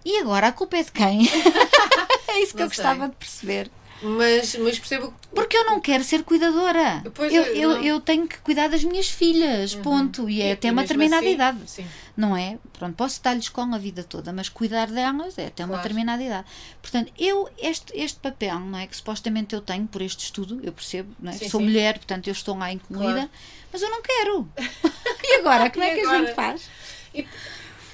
E 0.05 0.19
agora 0.21 0.49
a 0.49 0.53
culpa 0.53 0.77
é 0.77 0.83
de 0.83 0.93
quem? 0.93 1.29
é 2.29 2.41
isso 2.41 2.53
que 2.53 2.59
Não 2.59 2.65
eu 2.65 2.69
gostava 2.69 3.01
sei. 3.01 3.09
de 3.09 3.17
perceber. 3.17 3.71
Mas, 4.03 4.55
mas 4.57 4.79
percebo 4.79 5.09
que. 5.09 5.29
Porque 5.35 5.57
eu 5.57 5.65
não 5.65 5.81
quero 5.81 6.05
ser 6.05 6.23
cuidadora. 6.23 7.03
Pois 7.15 7.33
eu, 7.33 7.43
é, 7.43 7.57
eu, 7.57 7.71
eu 7.83 8.01
tenho 8.01 8.29
que 8.29 8.39
cuidar 8.39 8.69
das 8.69 8.85
minhas 8.85 9.09
filhas, 9.09 9.75
ponto. 9.75 10.29
E 10.29 10.43
é 10.43 10.53
até 10.53 10.71
uma 10.71 10.83
determinada 10.83 11.25
assim, 11.25 11.35
idade. 11.35 11.59
Sim. 11.67 11.87
Não 12.17 12.37
é? 12.37 12.59
Pronto, 12.73 12.95
posso 12.95 13.23
dar-lhes 13.23 13.49
com 13.49 13.61
a 13.75 13.79
vida 13.79 14.03
toda, 14.03 14.33
mas 14.33 14.49
cuidar 14.49 14.87
delas 14.87 15.37
é 15.37 15.47
até 15.49 15.63
uma 15.65 15.75
Claro. 15.75 15.83
determinada 15.83 16.23
idade. 16.23 16.47
Portanto, 16.81 17.13
eu, 17.19 17.49
este, 17.59 17.93
este 17.95 18.19
papel, 18.21 18.59
não 18.61 18.79
é? 18.79 18.87
Que 18.87 18.97
supostamente 18.97 19.55
eu 19.55 19.61
tenho 19.61 19.87
por 19.87 20.01
este 20.01 20.25
estudo, 20.25 20.59
eu 20.63 20.73
percebo, 20.73 21.15
não 21.21 21.31
é? 21.31 21.35
Sim, 21.35 21.49
Sou 21.51 21.61
sim. 21.61 21.67
mulher, 21.67 21.99
portanto 21.99 22.27
eu 22.29 22.33
estou 22.33 22.57
lá 22.57 22.73
incluída, 22.73 23.13
Claro. 23.13 23.31
mas 23.73 23.83
eu 23.83 23.91
não 23.91 24.01
quero. 24.03 24.49
e 25.23 25.35
agora, 25.41 25.69
como 25.71 25.85
E 25.85 25.89
é 25.89 25.95
que 25.95 26.07
a 26.07 26.19
gente 26.19 26.35
faz? 26.35 26.69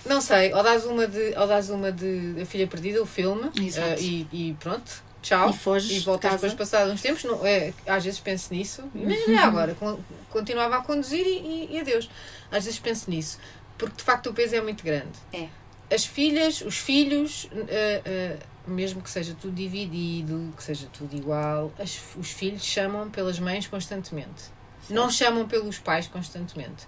Não 0.05 0.21
sei, 0.21 0.52
ou 0.52 0.62
dás 0.64 0.85
uma 0.85 1.07
de, 1.07 1.33
ou 1.37 1.47
dás 1.47 1.71
uma 1.71 1.93
de 1.93 2.35
A 2.43 2.47
Filha 2.47 2.67
Perdida, 2.67 3.00
o 3.00 3.07
filme, 3.07 3.50
eh, 3.57 4.00
e, 4.00 4.26
e 4.33 4.57
pronto, 4.59 5.00
tchau. 5.23 5.50
E 5.50 5.52
foges 5.52 5.91
e 5.93 5.95
de 5.95 6.00
voltas 6.00 6.33
depois 6.33 6.55
passados 6.55 6.93
uns 6.93 7.00
tempos. 7.00 7.23
Não, 7.23 7.47
é, 7.47 7.73
às 7.87 8.05
vezes 8.05 8.19
penso 8.19 8.52
nisso, 8.52 8.83
mas 8.93 9.25
já 9.26 9.45
agora, 9.47 9.75
con- 9.76 10.00
continuava 10.31 10.76
a 10.79 10.81
conduzir 10.83 11.25
e, 11.25 11.38
e, 11.71 11.76
e 11.76 11.81
adeus. 11.81 12.11
Às 12.50 12.64
vezes 12.64 12.81
penso 12.81 13.09
nisso, 13.11 13.38
porque 13.87 13.97
de 13.99 14.03
facto 14.05 14.31
o 14.31 14.33
peso 14.35 14.55
é 14.55 14.61
muito 14.61 14.83
grande. 14.85 15.12
É. 15.33 15.49
As 15.95 16.05
filhas, 16.07 16.61
os 16.62 16.79
filhos, 16.79 17.49
eh, 17.69 18.03
eh, 18.05 18.37
mesmo 18.67 19.03
que 19.03 19.11
seja 19.11 19.37
tudo 19.41 19.55
dividido, 19.55 20.53
que 20.57 20.62
seja 20.62 20.87
tudo 20.93 21.15
igual, 21.17 21.71
as- 21.79 22.01
os 22.17 22.31
filhos 22.31 22.65
chamam 22.65 23.11
pelas 23.11 23.39
mães 23.39 23.67
constantemente. 23.67 24.45
Não 24.89 25.11
chamam 25.11 25.47
pelos 25.47 25.79
pais 25.79 26.07
constantemente. 26.07 26.87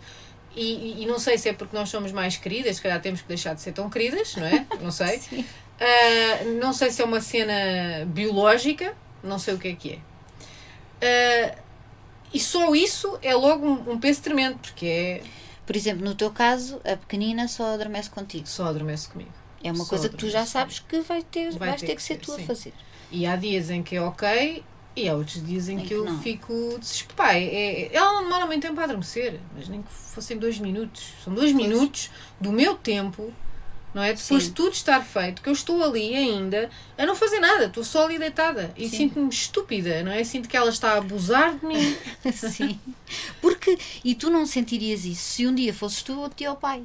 E, 0.56 0.62
e- 1.00 1.02
e 1.02 1.06
não 1.06 1.18
sei 1.18 1.36
se 1.36 1.48
é 1.48 1.52
porque 1.52 1.76
nós 1.76 1.88
somos 1.90 2.12
mais 2.12 2.36
queridas, 2.36 2.76
se 2.76 2.82
calhar 2.82 3.00
temos 3.00 3.20
que 3.20 3.28
deixar 3.28 3.54
de 3.54 3.60
ser 3.60 3.72
tão 3.72 3.90
queridas, 3.90 4.36
não 4.36 4.46
é? 4.46 4.66
Não 4.80 4.90
sei. 4.92 5.18
Sim. 5.18 5.44
Ah, 5.80 6.44
não 6.60 6.72
sei 6.72 6.90
se 6.90 7.02
é 7.02 7.04
uma 7.04 7.20
cena 7.20 8.04
biológica, 8.06 8.94
não 9.22 9.38
sei 9.38 9.54
o 9.54 9.58
que 9.58 9.68
é 9.68 9.74
que 9.74 9.92
é. 11.02 11.52
Ah, 11.52 11.58
e 12.32 12.40
só 12.40 12.74
isso 12.74 13.18
é 13.22 13.34
logo 13.34 13.66
um, 13.66 13.92
um 13.92 14.00
peso 14.00 14.22
tremendo, 14.22 14.58
porque 14.58 14.86
é. 14.86 15.22
Por 15.66 15.74
exemplo, 15.76 16.04
no 16.04 16.14
teu 16.14 16.30
caso, 16.30 16.80
a 16.84 16.96
pequenina 16.96 17.48
só 17.48 17.74
adormece 17.74 18.10
contigo. 18.10 18.46
Só 18.46 18.66
adormece 18.66 19.08
comigo. 19.08 19.30
É 19.62 19.70
uma 19.72 19.84
Só 19.84 19.90
coisa 19.90 20.08
que 20.10 20.16
tu 20.16 20.28
já 20.28 20.44
sabes 20.44 20.78
que 20.78 21.00
vai 21.00 21.22
ter, 21.22 21.50
Vai 21.52 21.70
vais 21.70 21.80
ter 21.80 21.86
ter 21.88 21.96
que 21.96 22.02
ser 22.02 22.16
tu 22.18 22.32
a 22.32 22.36
sim. 22.36 22.46
fazer. 22.46 22.74
E 23.10 23.26
há 23.26 23.34
dias 23.36 23.70
em 23.70 23.82
que 23.82 23.96
é 23.96 24.02
ok 24.02 24.62
E 24.96 25.08
há 25.08 25.14
outros 25.14 25.44
dias 25.44 25.68
em 25.68 25.76
Em 25.76 25.80
que, 25.80 25.88
que 25.88 25.94
eu 25.94 26.04
não. 26.04 26.20
fico 26.20 26.76
desesperada. 26.78 27.16
Pá, 27.30 27.34
é, 27.34 27.44
é- 27.84 27.94
ela 27.94 28.12
não 28.12 28.24
demora 28.24 28.46
muito 28.46 28.62
tempo 28.62 28.78
a 28.80 28.84
adormecer, 28.84 29.40
mas 29.56 29.68
nem 29.68 29.82
que 29.82 29.90
fossem 29.90 30.36
dois 30.38 30.58
minutos. 30.58 31.14
São 31.24 31.34
dois 31.34 31.52
minutos 31.52 32.10
do 32.40 32.52
meu 32.52 32.76
tempo, 32.76 33.32
não 33.94 34.02
é? 34.02 34.12
Depois 34.12 34.42
Sim. 34.42 34.48
de 34.48 34.54
tudo 34.54 34.72
estar 34.72 35.00
feito, 35.02 35.40
que 35.40 35.48
eu 35.48 35.52
estou 35.52 35.82
ali 35.82 36.14
ainda 36.14 36.68
a 36.98 37.06
não 37.06 37.14
fazer 37.14 37.38
nada, 37.38 37.66
estou 37.66 37.84
só 37.84 38.04
ali 38.04 38.18
deitada. 38.18 38.72
E 38.76 38.88
sinto-me 38.88 39.28
estúpida, 39.28 40.02
não 40.02 40.10
é? 40.10 40.24
Sinto 40.24 40.48
que 40.48 40.56
ela 40.56 40.68
está 40.68 40.94
a 40.94 40.98
abusar 40.98 41.56
de 41.56 41.64
mim. 41.64 41.96
Sim. 42.34 42.78
Porque, 43.40 43.78
e 44.04 44.14
tu 44.14 44.28
não 44.30 44.44
sentirias 44.44 45.04
isso 45.04 45.22
se 45.22 45.46
um 45.46 45.54
dia 45.54 45.72
fosses 45.72 46.02
tu 46.02 46.18
ou 46.18 46.28
teu 46.28 46.56
pai. 46.56 46.82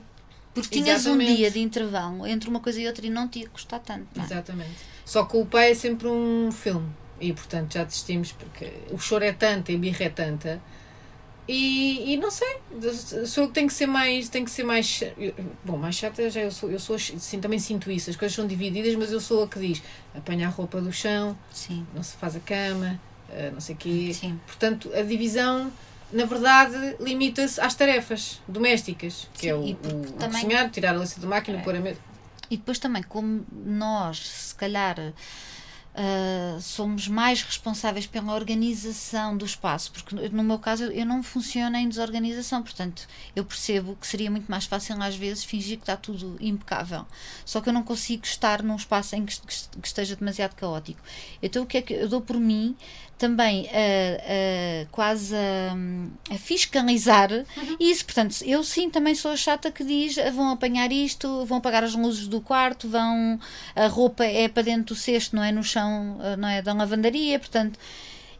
Porque 0.54 0.70
tinhas 0.70 1.01
Exatamente. 1.01 1.32
um 1.32 1.36
dia 1.36 1.51
de 1.51 1.60
intervalo 1.60 2.28
entre 2.28 2.50
uma 2.50 2.60
coisa 2.60 2.80
e 2.80 2.88
outra 2.88 3.06
e 3.06 3.10
não 3.10 3.28
te 3.28 3.39
ia 3.39 3.50
custar 3.50 3.80
tanto. 3.80 4.08
não 4.16 4.24
é? 4.24 4.25
Exatamente. 4.25 4.78
Só 5.06 5.24
que 5.24 5.38
o 5.38 5.46
pai 5.46 5.72
é 5.72 5.74
sempre 5.74 6.08
um 6.08 6.51
filme. 6.51 6.89
E 7.20 7.34
portanto 7.34 7.74
já 7.74 7.84
desistimos 7.84 8.32
porque 8.32 8.72
o 8.92 8.98
choro 8.98 9.25
é 9.25 9.34
tanto, 9.34 9.72
a 9.72 9.78
birra 9.78 10.06
é 10.06 10.10
tanta. 10.10 10.62
E, 11.51 12.13
e 12.13 12.18
não 12.18 12.29
sei, 12.29 12.60
sou 13.25 13.48
que 13.48 13.56
tenho 13.56 13.68
que 13.68 13.74
ser 13.74 13.88
mais, 13.88 14.29
tenho 14.29 14.46
que 14.46 14.51
ser 14.51 14.63
mais, 14.63 15.01
bom, 15.65 15.77
mais 15.77 15.96
chata 15.96 16.29
já 16.29 16.41
eu 16.41 16.51
sou, 16.51 16.70
eu 16.70 16.79
sou, 16.79 17.00
sim, 17.00 17.41
também 17.41 17.58
sinto 17.58 17.89
isso, 17.89 18.08
as 18.12 18.15
coisas 18.15 18.36
são 18.36 18.46
divididas, 18.46 18.94
mas 18.94 19.12
eu 19.12 19.20
sou 19.20 19.41
a 19.46 19.48
que 19.48 19.58
diz, 19.58 19.82
apanha 20.13 20.46
a 20.46 20.51
roupa 20.51 20.79
do 20.79 20.94
chão, 20.94 21.36
Sim. 21.51 21.88
não 21.91 22.03
se 22.03 22.15
faz 22.18 22.36
a 22.36 22.39
cama, 22.39 23.01
eh, 23.32 23.50
não 23.51 23.60
sei 23.60 23.74
o 23.74 23.77
quê. 23.79 24.12
Sim. 24.13 24.39
Portanto, 24.46 24.91
a 24.94 25.01
divisão, 25.01 25.74
na 26.13 26.25
verdade, 26.25 26.96
limita-se 27.00 27.60
às 27.60 27.74
tarefas 27.74 28.39
domésticas, 28.48 29.27
que 29.34 29.50
é 29.50 29.56
o, 29.56 29.63
Sim, 29.65 29.74
porque 29.82 29.96
o, 29.96 30.01
o 30.01 30.03
também- 30.20 30.44
cozinhar, 30.44 30.70
tirar 30.70 30.94
a 30.94 30.98
louça 31.00 31.20
da 31.20 31.25
máquina, 31.27 31.58
É. 31.58 31.62
pôr 31.63 31.75
a 31.75 31.79
mesa. 31.79 31.98
E 32.51 32.58
depois 32.58 32.77
também, 32.77 33.01
como 33.01 33.44
nós, 33.51 34.20
se 34.20 34.53
calhar, 34.53 34.98
ah, 35.96 36.58
somos 36.62 37.08
mais 37.08 37.41
responsáveis 37.41 38.05
pela 38.05 38.34
organização 38.34 39.36
do 39.36 39.46
espaço, 39.46 39.91
porque 39.91 40.29
no 40.29 40.43
meu 40.43 40.60
caso 40.60 40.86
eu 40.86 41.05
não 41.05 41.24
funciono 41.24 41.75
em 41.75 41.89
desorganização, 41.89 42.62
portanto 42.62 43.08
eu 43.36 43.43
percebo 43.43 43.96
que 43.96 44.08
seria 44.08 44.29
muito 44.29 44.50
mais 44.50 44.65
fácil 44.65 45.01
às 45.01 45.15
vezes 45.15 45.43
fingir 45.43 45.77
que 45.77 45.84
está 45.84 45.98
tudo 45.98 46.38
impecável. 46.39 47.05
Só 47.43 47.60
que 47.60 47.69
eu 47.69 47.74
não 47.74 47.84
consigo 47.84 48.24
estar 48.24 48.62
num 48.62 48.75
espaço 48.75 49.15
em 49.15 49.25
que, 49.25 49.41
que 49.41 49.88
esteja 49.88 50.15
demasiado 50.15 50.55
caótico. 50.55 51.01
Então 51.41 51.63
o 51.63 51.65
que 51.65 51.77
é 51.77 51.81
que 51.81 51.93
eu 51.93 52.08
dou 52.08 52.22
por 52.22 52.39
mim 52.39 52.77
também 53.19 53.67
a, 53.69 53.73
a- 53.73 54.85
quase 54.91 55.35
a, 55.35 56.33
a 56.33 56.38
fiscalizar 56.38 57.29
isso. 57.79 58.05
Portanto, 58.05 58.38
eu 58.43 58.63
sim 58.63 58.89
também 58.89 59.13
sou 59.13 59.31
a 59.31 59.35
chata 59.38 59.69
que 59.71 59.83
diz 59.83 60.17
"Ah, 60.17 60.31
vão 60.31 60.49
apanhar 60.49 60.91
isto, 60.91 61.45
vão 61.45 61.57
apagar 61.59 61.83
as 61.83 61.93
luzes 61.93 62.27
do 62.27 62.41
quarto, 62.41 62.88
vão 62.89 63.39
a 63.75 63.88
roupa 63.88 64.23
é 64.25 64.47
para 64.47 64.63
dentro 64.63 64.95
do 64.95 64.95
cesto, 64.95 65.35
não 65.35 65.43
é 65.43 65.51
no 65.51 65.63
chão, 65.63 66.17
ah, 66.21 66.35
não 66.38 66.47
é 66.47 66.61
da 66.61 66.73
lavandaria, 66.73 67.38
portanto 67.38 67.77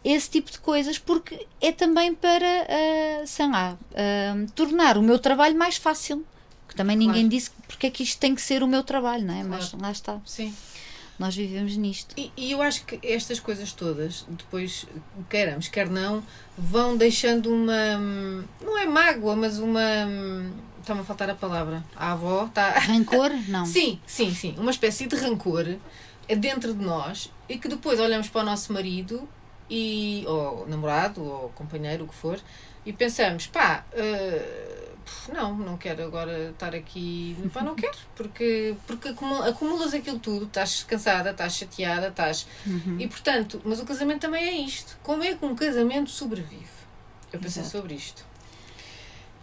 esse 0.02 0.30
tipo 0.30 0.50
de 0.50 0.58
coisas, 0.60 0.98
porque 0.98 1.46
é 1.60 1.74
também 1.74 2.16
para, 2.16 2.46
ah, 2.70 3.26
sei 3.28 3.48
lá, 3.50 3.78
ah, 3.94 4.46
tornar 4.56 4.98
o 4.98 5.02
meu 5.04 5.20
trabalho 5.20 5.58
mais 5.58 5.76
fácil. 5.76 6.26
Que 6.70 6.76
também 6.76 6.96
ninguém 6.96 7.24
Claro. 7.24 7.30
disse 7.30 7.50
porque 7.68 7.88
é 7.88 7.90
que 7.90 8.04
isto 8.04 8.20
tem 8.20 8.34
que 8.36 8.42
ser 8.42 8.62
o 8.62 8.68
meu 8.68 8.84
trabalho, 8.84 9.26
não 9.26 9.34
é? 9.34 9.44
Mas 9.44 9.70
Claro. 9.70 9.84
lá 9.86 9.92
está, 9.92 10.18
Sim. 10.24 10.54
Nós 11.20 11.36
vivemos 11.36 11.76
nisto. 11.76 12.16
E, 12.18 12.32
e 12.38 12.52
eu 12.54 12.62
acho 12.62 12.86
que 12.86 12.98
estas 13.04 13.40
coisas 13.40 13.74
todas, 13.74 14.26
depois, 14.30 14.86
queiramos, 15.30 15.68
quer 15.68 15.90
não, 15.90 16.24
vão 16.58 16.96
deixando 16.96 17.54
uma. 17.54 17.98
Não 18.62 18.78
é 18.78 18.86
mágoa, 18.86 19.36
mas 19.36 19.60
uma. 19.60 19.82
Está-me 20.80 21.02
a 21.02 21.04
faltar 21.04 21.30
a 21.30 21.36
palavra. 21.36 21.84
A 21.94 22.14
avó 22.14 22.46
está. 22.46 22.72
Rancor? 22.80 23.32
Não. 23.50 23.66
Sim, 23.66 24.00
sim, 24.08 24.34
sim. 24.34 24.56
Uma 24.58 24.72
espécie 24.72 25.06
de 25.06 25.16
rancor 25.16 25.76
dentro 26.38 26.74
de 26.74 26.84
nós 26.84 27.30
e 27.50 27.58
que 27.58 27.68
depois 27.68 28.00
olhamos 28.00 28.30
para 28.30 28.42
o 28.42 28.46
nosso 28.46 28.72
marido 28.72 29.28
e, 29.70 30.24
ou 30.26 30.68
namorado 30.68 31.24
ou 31.24 31.50
companheiro, 31.50 32.06
o 32.06 32.08
que 32.08 32.16
for, 32.16 32.40
e 32.86 32.94
pensamos, 32.94 33.46
pá, 33.48 33.84
eh, 33.92 34.89
não, 35.34 35.56
não 35.58 35.78
quero 35.78 36.04
agora 36.04 36.50
estar 36.52 36.74
aqui, 36.76 37.36
pá, 37.54 37.62
não 37.62 37.76
quero, 37.76 37.98
porque, 38.16 38.76
porque 38.88 39.10
acumu- 39.10 39.44
acumulas 39.44 39.94
aquilo 39.94 40.20
tudo, 40.20 40.46
estás 40.46 40.84
cansada, 40.84 41.32
estás 41.32 41.54
chateada, 41.56 42.08
estás. 42.10 42.48
Uhum. 42.66 42.98
E 43.00 43.08
portanto, 43.08 43.62
mas 43.64 43.80
o 43.80 43.86
casamento 43.86 44.22
também 44.22 44.44
é 44.44 44.54
isto. 44.62 44.98
Como 45.04 45.24
é 45.24 45.34
que 45.36 45.46
um 45.46 45.56
casamento 45.56 46.10
sobrevive? 46.10 46.66
Eu 47.32 47.40
pensei 47.40 47.62
Exato. 47.62 47.78
sobre 47.78 47.94
isto. 47.94 48.26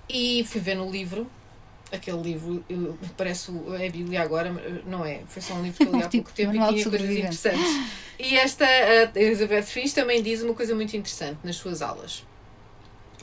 E 0.08 0.44
fui 0.44 0.60
ver 0.60 0.74
no 0.76 0.90
livro, 0.90 1.26
aquele 1.92 2.20
livro, 2.22 2.64
eu- 2.68 2.96
parece 3.16 3.50
é 3.80 3.86
a 3.86 3.90
Bíblia 3.90 4.22
agora, 4.22 4.52
mas 4.52 4.84
não 4.86 5.04
é. 5.04 5.20
Foi 5.26 5.42
só 5.42 5.54
um 5.54 5.62
livro 5.62 5.78
que 5.78 5.84
eu 5.84 5.92
li 5.96 6.02
há 6.02 6.08
Tipo, 6.08 6.24
pouco 6.24 6.36
tempo 6.36 6.50
e 6.50 6.58
tinha 6.74 6.90
coisas 6.90 7.10
interessantes. 7.10 7.90
E 8.18 8.36
esta, 8.36 8.64
a 8.64 9.18
Elizabeth 9.20 9.64
Fish, 9.64 9.92
também 9.92 10.22
diz 10.22 10.42
uma 10.42 10.54
coisa 10.54 10.74
muito 10.74 10.96
interessante 10.96 11.38
nas 11.44 11.56
suas 11.56 11.82
aulas. 11.82 12.24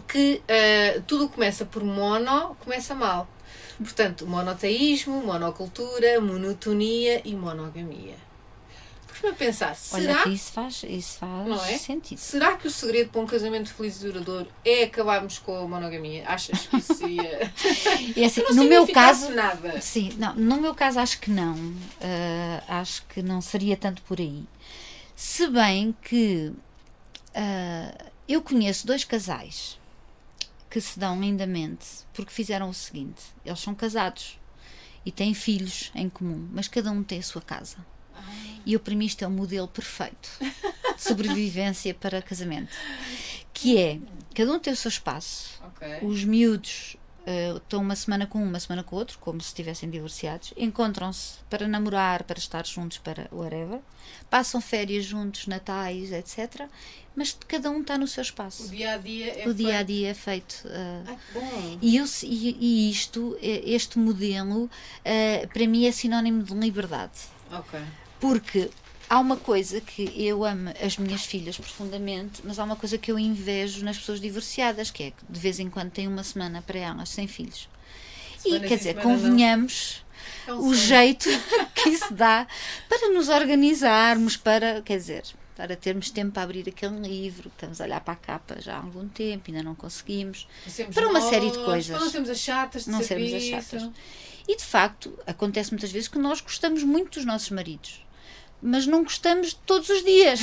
Que 0.07 0.41
ah, 0.47 1.01
tudo 1.07 1.29
começa 1.29 1.65
por 1.65 1.83
mono, 1.83 2.55
começa 2.59 2.93
mal. 2.93 3.27
Portanto, 3.77 4.25
monoteísmo, 4.27 5.23
monocultura, 5.23 6.21
monotonia 6.21 7.21
e 7.25 7.35
monogamia. 7.35 8.15
Pus-me 9.07 9.29
a 9.29 9.33
pensar, 9.33 9.77
Olha 9.91 10.01
será 10.01 10.23
que 10.23 10.29
isso 10.29 10.51
faz, 10.51 10.83
isso 10.87 11.17
faz 11.19 11.47
Não 11.47 11.63
é? 11.63 11.77
sentido. 11.77 12.17
Será 12.17 12.55
que 12.55 12.67
o 12.67 12.71
segredo 12.71 13.09
para 13.11 13.21
um 13.21 13.27
casamento 13.27 13.71
feliz 13.73 13.97
e 14.01 14.07
duradouro 14.07 14.47
é 14.65 14.83
acabarmos 14.83 15.37
com 15.37 15.55
a 15.55 15.67
monogamia? 15.67 16.23
Achas 16.27 16.65
que 16.67 16.77
isso 16.77 16.93
seria. 16.95 17.51
E 18.15 18.23
assim, 18.23 18.41
não 18.41 18.53
no 18.55 18.63
meu 18.65 18.87
caso, 18.87 19.31
nada. 19.31 19.79
sim, 19.81 20.13
não, 20.17 20.33
no 20.35 20.59
meu 20.61 20.73
caso 20.73 20.99
acho 20.99 21.19
que 21.19 21.29
não. 21.29 21.55
Ah, 22.01 22.79
acho 22.79 23.05
que 23.07 23.21
não 23.21 23.39
seria 23.41 23.77
tanto 23.77 24.01
por 24.03 24.19
aí. 24.19 24.43
Se 25.15 25.47
bem 25.47 25.95
que 26.01 26.51
ah, 27.35 27.93
eu 28.27 28.41
conheço 28.41 28.85
dois 28.87 29.03
casais 29.03 29.79
que 30.73 30.81
se 30.81 30.97
dão 30.97 31.21
lindamente 31.21 31.85
porque 32.15 32.31
fizeram 32.31 32.67
o 32.67 32.73
seguinte: 32.73 33.21
eles 33.45 33.59
são 33.59 33.75
casados 33.75 34.39
e 35.05 35.11
têm 35.11 35.31
filhos 35.35 35.91
em 35.93 36.09
comum, 36.09 36.49
mas 36.51 36.67
cada 36.67 36.91
um 36.91 37.03
tem 37.03 37.19
a 37.19 37.23
sua 37.23 37.43
casa. 37.43 37.77
E 38.65 38.73
eu, 38.73 38.79
para 38.79 38.95
mim, 38.95 39.05
isto 39.05 39.23
é 39.23 39.27
o 39.27 39.31
modelo 39.31 39.67
perfeito 39.67 40.29
de 40.39 41.01
sobrevivência 41.01 41.93
para 41.99 42.21
casamento. 42.23 42.73
Que 43.53 43.77
é, 43.77 43.99
cada 44.33 44.51
um 44.51 44.57
tem 44.57 44.73
o 44.73 44.75
seu 44.75 44.89
espaço, 44.89 45.61
Ok. 45.67 45.99
os 46.01 46.23
miúdos 46.23 46.95
eh, 47.25 47.53
estão 47.55 47.81
uma 47.81 47.95
semana 47.95 48.25
com 48.25 48.39
um, 48.39 48.47
uma 48.47 48.59
semana 48.59 48.81
com 48.81 48.95
o 48.95 48.99
outro, 48.99 49.19
como 49.19 49.39
se 49.41 49.47
estivessem 49.47 49.89
divorciados, 49.89 50.53
encontram-se 50.57 51.39
para 51.49 51.67
namorar, 51.67 52.23
para 52.23 52.39
estar 52.39 52.65
juntos, 52.65 52.97
para 52.97 53.27
whatever, 53.31 53.79
passam 54.29 54.59
férias 54.59 55.05
juntos, 55.05 55.45
natais, 55.45 56.11
etc. 56.11 56.67
Mas 57.15 57.37
cada 57.47 57.69
um 57.69 57.81
está 57.81 57.97
no 57.97 58.07
seu 58.07 58.21
O 58.21 58.25
espaço. 58.25 58.67
dia 58.69 58.93
a 58.93 58.97
dia 58.97 59.43
é. 59.43 59.47
O 59.47 59.53
dia 59.53 59.67
a 59.69 59.71
feito- 59.77 59.87
dia 59.87 60.09
é 60.09 60.13
feito. 60.13 60.63
que 60.63 61.33
bom. 61.39 61.77
e, 61.81 61.97
eu, 61.97 62.05
e, 62.23 62.57
e 62.59 62.91
isto, 62.91 63.37
este 63.41 63.99
modelo, 63.99 64.69
eh, 65.05 65.47
para 65.53 65.67
mim 65.67 65.85
é 65.85 65.91
sinónimo 65.91 66.41
de 66.41 66.53
liberdade. 66.55 67.11
Ok. 67.51 67.79
Porque 68.19 68.69
há 69.07 69.19
uma 69.19 69.37
coisa 69.37 69.79
que 69.79 70.11
eu 70.17 70.43
amo 70.43 70.71
as 70.83 70.97
minhas 70.97 71.23
filhas 71.23 71.55
profundamente, 71.57 72.41
mas 72.43 72.57
há 72.57 72.63
uma 72.63 72.75
coisa 72.75 72.97
que 72.97 73.11
eu 73.11 73.19
invejo 73.19 73.83
nas 73.85 73.97
pessoas 73.99 74.19
divorciadas, 74.19 74.89
que 74.89 75.03
é 75.03 75.11
que 75.11 75.17
de 75.29 75.39
vez 75.39 75.59
em 75.59 75.69
quando 75.69 75.91
têm 75.91 76.07
uma 76.07 76.23
semana 76.23 76.63
para 76.65 76.79
elas 76.79 77.09
sem 77.09 77.27
filhos. 77.27 77.69
Semana 78.39 78.65
e 78.65 78.67
quer 78.67 78.77
dizer, 78.77 78.95
semana 78.95 79.09
não. 79.09 79.15
convenhamos 79.21 80.03
É 80.47 80.53
o 80.53 80.73
jeito 80.73 81.29
que 81.75 81.89
isso 81.89 82.11
dá 82.11 82.47
para 82.89 83.09
nos 83.09 83.29
organizarmos, 83.29 84.35
para, 84.35 84.81
quer 84.81 84.97
dizer, 84.97 85.23
para 85.55 85.75
termos 85.75 86.09
tempo 86.09 86.31
para 86.31 86.43
abrir 86.43 86.67
aquele 86.67 86.99
livro, 86.99 87.49
estamos 87.49 87.79
a 87.79 87.83
olhar 87.83 88.01
para 88.01 88.13
a 88.13 88.17
capa 88.17 88.59
já 88.59 88.75
há 88.75 88.77
algum 88.77 89.07
tempo, 89.07 89.43
ainda 89.47 89.63
não 89.63 89.75
conseguimos. 89.75 90.47
Para 90.93 91.07
uma 91.07 91.19
nós, 91.19 91.29
série 91.29 91.51
de 91.51 91.59
coisas. 91.59 91.91
Para 91.91 91.99
não 91.99 92.11
sermos 92.11 92.29
as 92.29 92.39
chatas 92.39 92.85
de 92.85 92.91
Não 92.91 93.03
sermos 93.03 93.33
as 93.33 93.43
chatas. 93.43 93.89
E 94.47 94.57
de 94.57 94.63
facto, 94.63 95.17
acontece 95.25 95.71
muitas 95.71 95.91
vezes 95.91 96.07
que 96.07 96.17
nós 96.17 96.41
gostamos 96.41 96.83
muito 96.83 97.13
dos 97.13 97.25
nossos 97.25 97.49
maridos, 97.51 98.05
mas 98.61 98.85
não 98.85 99.03
gostamos 99.03 99.53
todos 99.53 99.89
os 99.89 100.03
dias. 100.03 100.39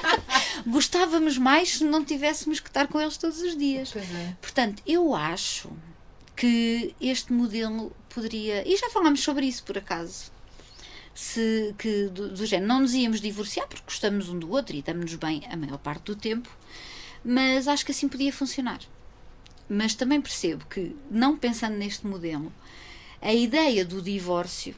Gostávamos 0.66 1.36
mais 1.36 1.76
se 1.76 1.84
não 1.84 2.04
tivéssemos 2.04 2.60
que 2.60 2.68
estar 2.68 2.86
com 2.86 3.00
eles 3.00 3.16
todos 3.16 3.40
os 3.40 3.56
dias. 3.56 3.94
É. 3.96 4.36
Portanto, 4.40 4.82
eu 4.86 5.14
acho 5.14 5.70
que 6.36 6.94
este 7.00 7.32
modelo 7.32 7.94
poderia. 8.08 8.66
E 8.66 8.76
já 8.76 8.88
falámos 8.90 9.22
sobre 9.22 9.46
isso 9.46 9.64
por 9.64 9.78
acaso. 9.78 10.33
Se, 11.14 11.74
que 11.78 12.08
do, 12.08 12.30
do 12.30 12.44
género, 12.46 12.66
não 12.68 12.80
nos 12.80 12.92
íamos 12.92 13.20
divorciar 13.20 13.68
porque 13.68 13.84
gostamos 13.86 14.28
um 14.28 14.38
do 14.38 14.50
outro 14.50 14.74
e 14.74 14.80
estamos 14.80 15.14
bem 15.14 15.42
a 15.48 15.56
maior 15.56 15.78
parte 15.78 16.04
do 16.06 16.16
tempo, 16.16 16.50
mas 17.24 17.68
acho 17.68 17.84
que 17.86 17.92
assim 17.92 18.08
podia 18.08 18.32
funcionar. 18.32 18.80
Mas 19.68 19.94
também 19.94 20.20
percebo 20.20 20.64
que, 20.66 20.94
não 21.10 21.36
pensando 21.36 21.76
neste 21.76 22.06
modelo, 22.06 22.52
a 23.22 23.32
ideia 23.32 23.84
do 23.84 24.02
divórcio 24.02 24.74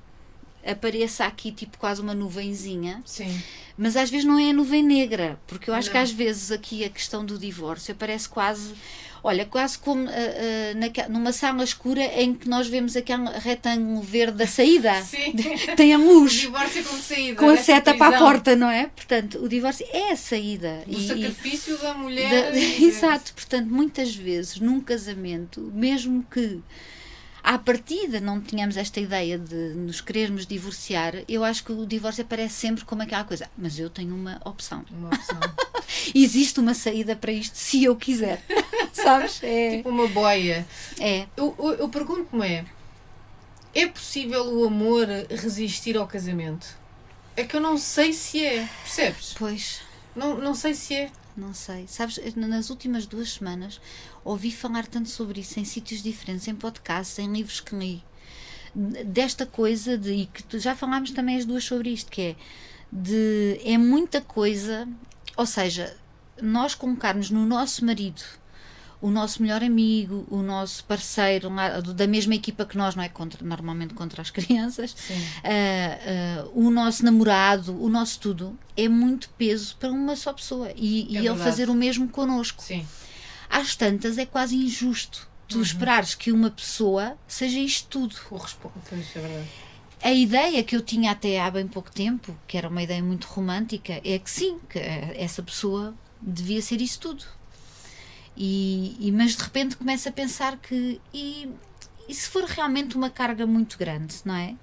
apareça 0.64 1.24
aqui 1.24 1.50
tipo 1.52 1.78
quase 1.78 2.00
uma 2.02 2.14
nuvenzinha, 2.14 3.00
Sim. 3.04 3.40
mas 3.78 3.96
às 3.96 4.10
vezes 4.10 4.26
não 4.26 4.38
é 4.38 4.50
a 4.50 4.52
nuvem 4.52 4.82
negra, 4.82 5.40
porque 5.46 5.70
eu 5.70 5.74
acho 5.74 5.88
que 5.90 5.96
Não. 5.96 6.02
às 6.02 6.10
vezes 6.10 6.50
aqui 6.50 6.84
a 6.84 6.90
questão 6.90 7.24
do 7.24 7.38
divórcio 7.38 7.94
aparece 7.94 8.28
quase 8.28 8.74
Olha, 9.22 9.44
quase 9.44 9.78
como 9.78 10.04
uh, 10.04 10.08
uh, 10.08 10.78
naquela, 10.78 11.08
numa 11.08 11.32
sala 11.32 11.64
escura 11.64 12.02
em 12.02 12.34
que 12.34 12.48
nós 12.48 12.68
vemos 12.68 12.96
aquele 12.96 13.28
retângulo 13.38 14.00
verde 14.02 14.38
da 14.38 14.46
saída. 14.46 15.02
Sim. 15.04 15.32
Tem 15.76 15.92
a 15.94 15.98
luz. 15.98 16.32
O 16.34 16.40
divórcio 16.42 16.84
como 16.84 17.02
saída. 17.02 17.38
Com 17.38 17.48
a 17.48 17.56
seta 17.56 17.94
para 17.94 18.16
a 18.16 18.18
porta, 18.20 18.54
não 18.54 18.70
é? 18.70 18.86
Portanto, 18.88 19.38
o 19.42 19.48
divórcio 19.48 19.86
é 19.92 20.12
a 20.12 20.16
saída. 20.16 20.82
O 20.86 20.90
E- 20.92 20.96
e- 21.04 21.08
sacrifício 21.08 21.76
da 21.78 21.94
mulher. 21.94 22.52
da- 22.52 22.58
e- 22.58 22.84
exato, 22.86 23.32
portanto, 23.34 23.68
muitas 23.68 24.14
vezes 24.14 24.60
num 24.60 24.80
casamento, 24.80 25.60
mesmo 25.74 26.24
que 26.30 26.60
à 27.42 27.56
partida 27.58 28.20
não 28.20 28.40
tenhamos 28.40 28.76
esta 28.76 28.98
ideia 28.98 29.38
de 29.38 29.54
nos 29.74 30.00
querermos 30.00 30.46
divorciar, 30.46 31.14
eu 31.28 31.44
acho 31.44 31.62
que 31.64 31.72
o 31.72 31.86
divórcio 31.86 32.22
aparece 32.24 32.54
sempre 32.54 32.84
como 32.84 33.02
aquela 33.02 33.22
coisa. 33.24 33.48
Mas 33.56 33.78
eu 33.78 33.88
tenho 33.88 34.14
uma 34.14 34.40
opção. 34.44 34.84
Uma 34.90 35.08
opção. 35.08 35.38
Existe 36.14 36.60
uma 36.60 36.74
saída 36.74 37.14
para 37.16 37.32
isto 37.32 37.56
se 37.56 37.84
eu 37.84 37.96
quiser. 37.96 38.42
Sabes? 38.92 39.40
É. 39.42 39.76
tipo 39.78 39.88
uma 39.90 40.06
boia. 40.08 40.66
é. 41.00 41.26
Eu, 41.36 41.54
eu, 41.58 41.72
eu 41.74 41.88
pergunto-me 41.88 42.46
é: 42.46 42.64
é 43.74 43.86
possível 43.86 44.44
o 44.44 44.64
amor 44.66 45.06
resistir 45.30 45.96
ao 45.96 46.06
casamento? 46.06 46.66
É 47.36 47.44
que 47.44 47.54
eu 47.56 47.60
não 47.60 47.76
sei 47.76 48.12
se 48.12 48.44
é. 48.44 48.66
Percebes? 48.82 49.34
Pois. 49.38 49.80
Não, 50.14 50.38
não 50.38 50.54
sei 50.54 50.72
se 50.74 50.94
é. 50.94 51.10
Não 51.36 51.52
sei. 51.52 51.84
Sabes, 51.86 52.18
nas 52.34 52.70
últimas 52.70 53.04
duas 53.04 53.32
semanas 53.34 53.78
ouvi 54.24 54.50
falar 54.50 54.86
tanto 54.86 55.10
sobre 55.10 55.40
isso 55.40 55.60
em 55.60 55.64
sítios 55.66 56.02
diferentes, 56.02 56.48
em 56.48 56.54
podcasts, 56.54 57.18
em 57.18 57.30
livros 57.30 57.60
que 57.60 57.76
li. 57.76 58.02
Desta 58.74 59.44
coisa 59.44 59.96
de. 59.98 60.12
E 60.12 60.26
que 60.26 60.42
tu- 60.42 60.58
já 60.58 60.74
falámos 60.74 61.10
também 61.10 61.36
as 61.36 61.44
duas 61.44 61.64
sobre 61.64 61.90
isto, 61.90 62.10
que 62.10 62.20
é 62.22 62.36
de. 62.90 63.60
É 63.64 63.76
muita 63.76 64.20
coisa. 64.22 64.88
Ou 65.36 65.46
seja, 65.46 65.96
nós 66.40 66.74
colocarmos 66.74 67.30
no 67.30 67.44
nosso 67.46 67.84
marido 67.84 68.22
o 68.98 69.10
nosso 69.10 69.42
melhor 69.42 69.62
amigo, 69.62 70.26
o 70.30 70.38
nosso 70.42 70.82
parceiro 70.84 71.50
da 71.94 72.06
mesma 72.06 72.34
equipa 72.34 72.64
que 72.64 72.78
nós, 72.78 72.94
não 72.94 73.02
é? 73.02 73.08
Contra, 73.10 73.44
normalmente 73.44 73.92
contra 73.92 74.22
as 74.22 74.30
crianças, 74.32 74.96
ah, 75.44 76.42
ah, 76.44 76.48
o 76.54 76.70
nosso 76.70 77.04
namorado, 77.04 77.78
o 77.80 77.88
nosso 77.90 78.18
tudo, 78.18 78.58
é 78.76 78.88
muito 78.88 79.28
peso 79.36 79.76
para 79.78 79.90
uma 79.92 80.16
só 80.16 80.32
pessoa. 80.32 80.70
E, 80.74 81.12
e 81.12 81.18
ele 81.18 81.36
fazer 81.36 81.68
o 81.68 81.74
mesmo 81.74 82.08
connosco. 82.08 82.62
Sim. 82.62 82.86
Às 83.50 83.76
tantas 83.76 84.16
é 84.18 84.24
quase 84.26 84.56
injusto 84.56 85.28
tu 85.46 85.56
Uhum. 85.58 85.62
esperares 85.62 86.14
que 86.14 86.32
uma 86.32 86.50
pessoa 86.50 87.16
seja 87.28 87.58
isto 87.60 87.86
tudo. 87.88 88.16
Corresponde. 88.28 88.74
É 88.90 89.20
verdade. 89.20 89.48
A 90.02 90.12
ideia 90.12 90.62
que 90.62 90.76
eu 90.76 90.82
tinha 90.82 91.10
até 91.10 91.40
há 91.40 91.50
bem 91.50 91.66
pouco 91.68 91.90
tempo, 91.90 92.34
que 92.46 92.56
era 92.56 92.68
uma 92.68 92.82
ideia 92.82 93.02
muito 93.02 93.26
romântica, 93.26 94.00
é 94.04 94.18
que 94.18 94.30
sim, 94.30 94.58
que 94.70 94.78
eh, 94.78 95.14
essa 95.18 95.42
pessoa 95.42 95.94
devia 96.20 96.62
ser 96.62 96.80
isso 96.80 97.00
tudo. 97.00 97.24
E, 98.36 98.96
e- 99.00 99.12
mas 99.12 99.36
de 99.36 99.42
repente 99.42 99.76
começo 99.76 100.08
a 100.08 100.12
pensar 100.12 100.58
que 100.58 101.00
e, 101.12 101.48
e 102.08 102.14
se 102.14 102.28
for 102.28 102.44
realmente 102.44 102.96
uma 102.96 103.10
carga 103.10 103.46
muito 103.46 103.78
grande, 103.78 104.14
não 104.24 104.34
é? 104.34 104.54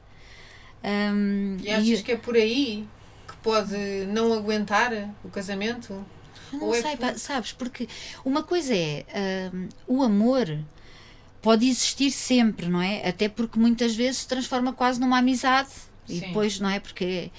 Hum, 0.83 1.57
E 1.63 1.69
achas 1.71 2.01
que 2.01 2.11
é 2.11 2.17
por 2.17 2.35
aí 2.35 2.87
que 3.27 3.35
pode 3.37 3.75
não 4.07 4.33
aguentar 4.33 4.91
o 5.23 5.29
casamento? 5.29 6.05
Não 6.51 6.67
Ou 6.67 6.75
é 6.75 6.81
sei, 6.81 6.95
por- 6.97 6.99
pá, 6.99 7.17
sabes, 7.17 7.51
porque 7.53 7.87
uma 8.23 8.43
coisa 8.43 8.73
é 8.75 9.49
hum, 9.53 9.69
o 9.87 10.03
amor 10.03 10.47
pode 11.43 11.67
existir 11.67 12.09
sempre, 12.09 12.67
não 12.67 12.81
é? 12.81 13.07
Até 13.07 13.29
porque 13.29 13.59
muitas 13.59 13.93
vezes 13.95 14.21
se 14.21 14.27
transforma 14.27 14.73
quase 14.73 14.99
numa 14.99 15.19
amizade 15.19 15.69
e 16.09 16.15
Sim. 16.15 16.19
depois, 16.21 16.59
não 16.59 16.69
é? 16.69 16.79
Porque 16.79 17.29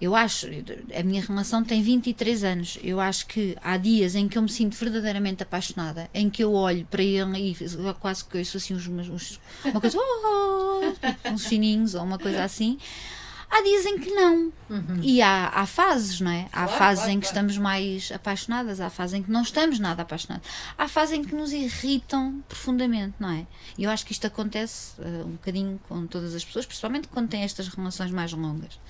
eu 0.00 0.14
acho, 0.14 0.46
a 0.94 1.02
minha 1.04 1.22
relação 1.22 1.62
tem 1.64 1.80
23 1.80 2.44
anos, 2.44 2.78
eu 2.82 3.00
acho 3.00 3.26
que 3.26 3.56
há 3.62 3.76
dias 3.76 4.14
em 4.14 4.28
que 4.28 4.36
eu 4.36 4.42
me 4.42 4.48
sinto 4.50 4.76
verdadeiramente 4.76 5.42
apaixonada, 5.42 6.10
em 6.12 6.28
que 6.28 6.42
eu 6.44 6.52
olho 6.52 6.84
para 6.90 7.02
ele 7.02 7.38
e 7.52 7.56
quase 8.00 8.24
que 8.24 8.36
ouço 8.36 8.56
assim 8.56 8.74
uns, 8.74 8.86
uns- 8.88 9.40
uma 9.64 9.80
coisa, 9.80 9.96
"Oh", 10.02 10.92
uns 11.32 11.46
fininhos 11.46 11.94
ou 11.94 12.02
uma 12.02 12.18
coisa 12.18 12.42
assim. 12.44 12.76
Há 13.56 13.62
dias 13.62 13.86
em 13.86 13.98
que 14.00 14.10
não. 14.10 14.52
E 15.00 15.22
há, 15.22 15.46
há 15.46 15.64
fases, 15.64 16.20
não 16.20 16.28
é? 16.28 16.48
Há 16.52 16.62
Uhum. 16.62 16.66
Claro, 16.66 16.72
fases 16.72 17.04
claro, 17.04 17.12
em 17.12 17.20
que 17.20 17.26
claro. 17.26 17.46
estamos 17.46 17.58
mais 17.58 18.10
apaixonadas, 18.12 18.80
há 18.80 18.90
fases 18.90 19.14
em 19.14 19.22
que 19.22 19.30
não 19.30 19.42
estamos 19.42 19.78
nada 19.78 20.02
apaixonadas. 20.02 20.44
Há 20.76 20.88
fases 20.88 21.18
em 21.18 21.22
que 21.22 21.36
nos 21.36 21.52
irritam 21.52 22.42
profundamente, 22.48 23.14
não 23.20 23.30
é? 23.30 23.46
E 23.78 23.84
eu 23.84 23.90
acho 23.90 24.04
que 24.04 24.10
isto 24.10 24.26
acontece 24.26 24.94
eh, 24.98 25.22
um 25.24 25.32
bocadinho 25.32 25.80
com 25.88 26.04
todas 26.04 26.34
as 26.34 26.44
pessoas, 26.44 26.66
principalmente 26.66 27.06
quando 27.06 27.28
têm 27.28 27.44
estas 27.44 27.68
relações 27.68 28.10
mais 28.10 28.32
longas. 28.32 28.80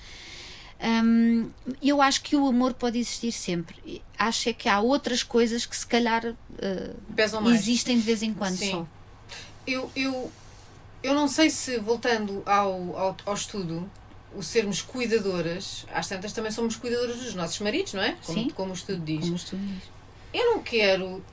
Hum, 0.81 1.51
eu 1.79 2.01
acho 2.01 2.23
que 2.23 2.35
o 2.35 2.47
amor 2.47 2.73
pode 2.73 2.97
existir 2.97 3.31
sempre. 3.31 4.01
Acho 4.17 4.49
é 4.49 4.53
que 4.53 4.67
há 4.67 4.79
outras 4.79 5.21
coisas 5.21 5.63
que 5.67 5.77
se 5.77 5.85
calhar 5.85 6.33
mais. 7.43 7.59
existem 7.59 7.97
de 7.97 8.03
vez 8.03 8.23
em 8.23 8.33
quando 8.33 8.57
Sim. 8.57 8.71
só. 8.71 8.87
Eu, 9.67 9.91
eu, 9.95 10.31
eu 11.03 11.13
não 11.13 11.27
sei 11.27 11.51
se, 11.51 11.77
voltando 11.77 12.41
ao, 12.47 12.97
ao, 12.97 13.17
ao 13.27 13.33
estudo, 13.35 13.87
o 14.37 14.43
sermos 14.43 14.81
cuidadoras, 14.81 15.85
às 15.93 16.07
tantas 16.07 16.33
também 16.33 16.51
somos 16.51 16.75
cuidadoras 16.75 17.17
dos 17.17 17.33
nossos 17.35 17.59
maridos, 17.59 17.93
não 17.93 18.01
é? 18.03 18.15
Como, 18.25 18.39
Sim. 18.39 18.49
como 18.49 18.71
o 18.71 18.73
estudo 18.73 19.01
diz. 19.03 19.25
Como 19.25 19.37
tu 19.39 19.55
dizes. 19.57 19.83
Eu 20.33 20.53
não 20.53 20.61
quero, 20.63 21.23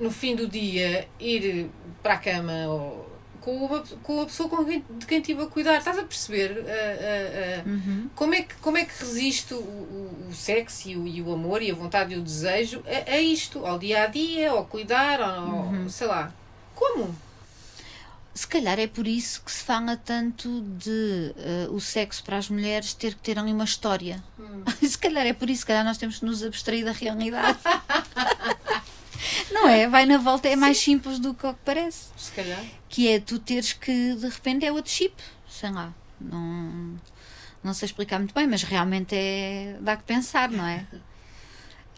no 0.00 0.10
fim 0.10 0.34
do 0.34 0.46
dia, 0.48 1.08
ir 1.20 1.70
para 2.02 2.14
a 2.14 2.18
cama 2.18 2.52
ou, 2.68 3.10
com, 3.40 3.56
uma, 3.66 3.80
com 4.02 4.22
a 4.22 4.24
pessoa 4.26 4.48
com 4.48 4.64
quem, 4.64 4.84
de 4.98 5.04
quem 5.06 5.18
estive 5.18 5.42
a 5.42 5.46
cuidar. 5.46 5.76
Estás 5.76 5.98
a 5.98 6.02
perceber? 6.04 6.64
Ah, 6.66 6.70
ah, 6.70 7.62
ah, 7.66 7.68
Uhum. 7.68 8.08
como, 8.14 8.34
é 8.34 8.42
que, 8.42 8.54
como 8.56 8.76
é 8.78 8.84
que 8.84 8.98
resiste 9.00 9.52
o, 9.54 9.58
o, 9.58 10.26
o 10.30 10.34
sexo 10.34 10.88
e 10.88 10.96
o, 10.96 11.06
e 11.06 11.20
o 11.22 11.32
amor 11.32 11.60
e 11.62 11.70
a 11.70 11.74
vontade 11.74 12.14
e 12.14 12.16
o 12.16 12.22
desejo 12.22 12.82
a, 12.86 13.10
a 13.12 13.20
isto? 13.20 13.66
Ao 13.66 13.78
dia 13.78 14.04
a 14.04 14.06
dia, 14.06 14.50
ao 14.50 14.64
cuidar, 14.64 15.20
ao, 15.20 15.46
Uhum. 15.66 15.88
sei 15.88 16.06
lá. 16.06 16.32
Como? 16.74 17.14
Se 18.34 18.46
calhar 18.46 18.78
é 18.78 18.86
por 18.86 19.06
isso 19.06 19.42
que 19.42 19.52
se 19.52 19.62
fala 19.62 19.94
tanto 19.96 20.62
de 20.78 21.34
eh, 21.36 21.68
o 21.70 21.78
sexo 21.78 22.24
para 22.24 22.38
as 22.38 22.48
mulheres 22.48 22.94
ter 22.94 23.14
que 23.14 23.20
ter 23.20 23.38
ali 23.38 23.52
uma 23.52 23.64
história. 23.64 24.24
Se 24.80 24.96
calhar 24.96 25.26
é 25.26 25.34
por 25.34 25.50
isso, 25.50 25.60
se 25.60 25.66
calhar 25.66 25.84
nós 25.84 25.98
temos 25.98 26.18
que 26.18 26.24
nos 26.24 26.42
abstrair 26.42 26.84
da 26.84 26.92
realidade. 26.92 27.58
Não 29.52 29.68
é? 29.68 29.86
Vai 29.86 30.06
na 30.06 30.16
volta, 30.16 30.48
é 30.48 30.56
mais 30.56 30.78
simples 30.78 31.18
do 31.18 31.34
que 31.34 31.46
o 31.46 31.52
que 31.52 31.60
parece. 31.64 32.06
Se 32.16 32.32
calhar. 32.32 32.64
Que 32.88 33.08
é 33.08 33.20
tu 33.20 33.38
teres 33.38 33.74
que 33.74 34.14
de 34.14 34.28
repente 34.28 34.64
é 34.64 34.72
outro 34.72 34.90
chip. 34.90 35.14
Sei 35.48 35.70
lá. 35.70 35.92
Não, 36.18 36.98
não 37.62 37.74
sei 37.74 37.86
explicar 37.86 38.18
muito 38.18 38.34
bem, 38.34 38.46
mas 38.46 38.62
realmente 38.62 39.14
é. 39.14 39.76
dá 39.80 39.96
que 39.96 40.04
pensar, 40.04 40.50
não 40.50 40.66
é? 40.66 40.86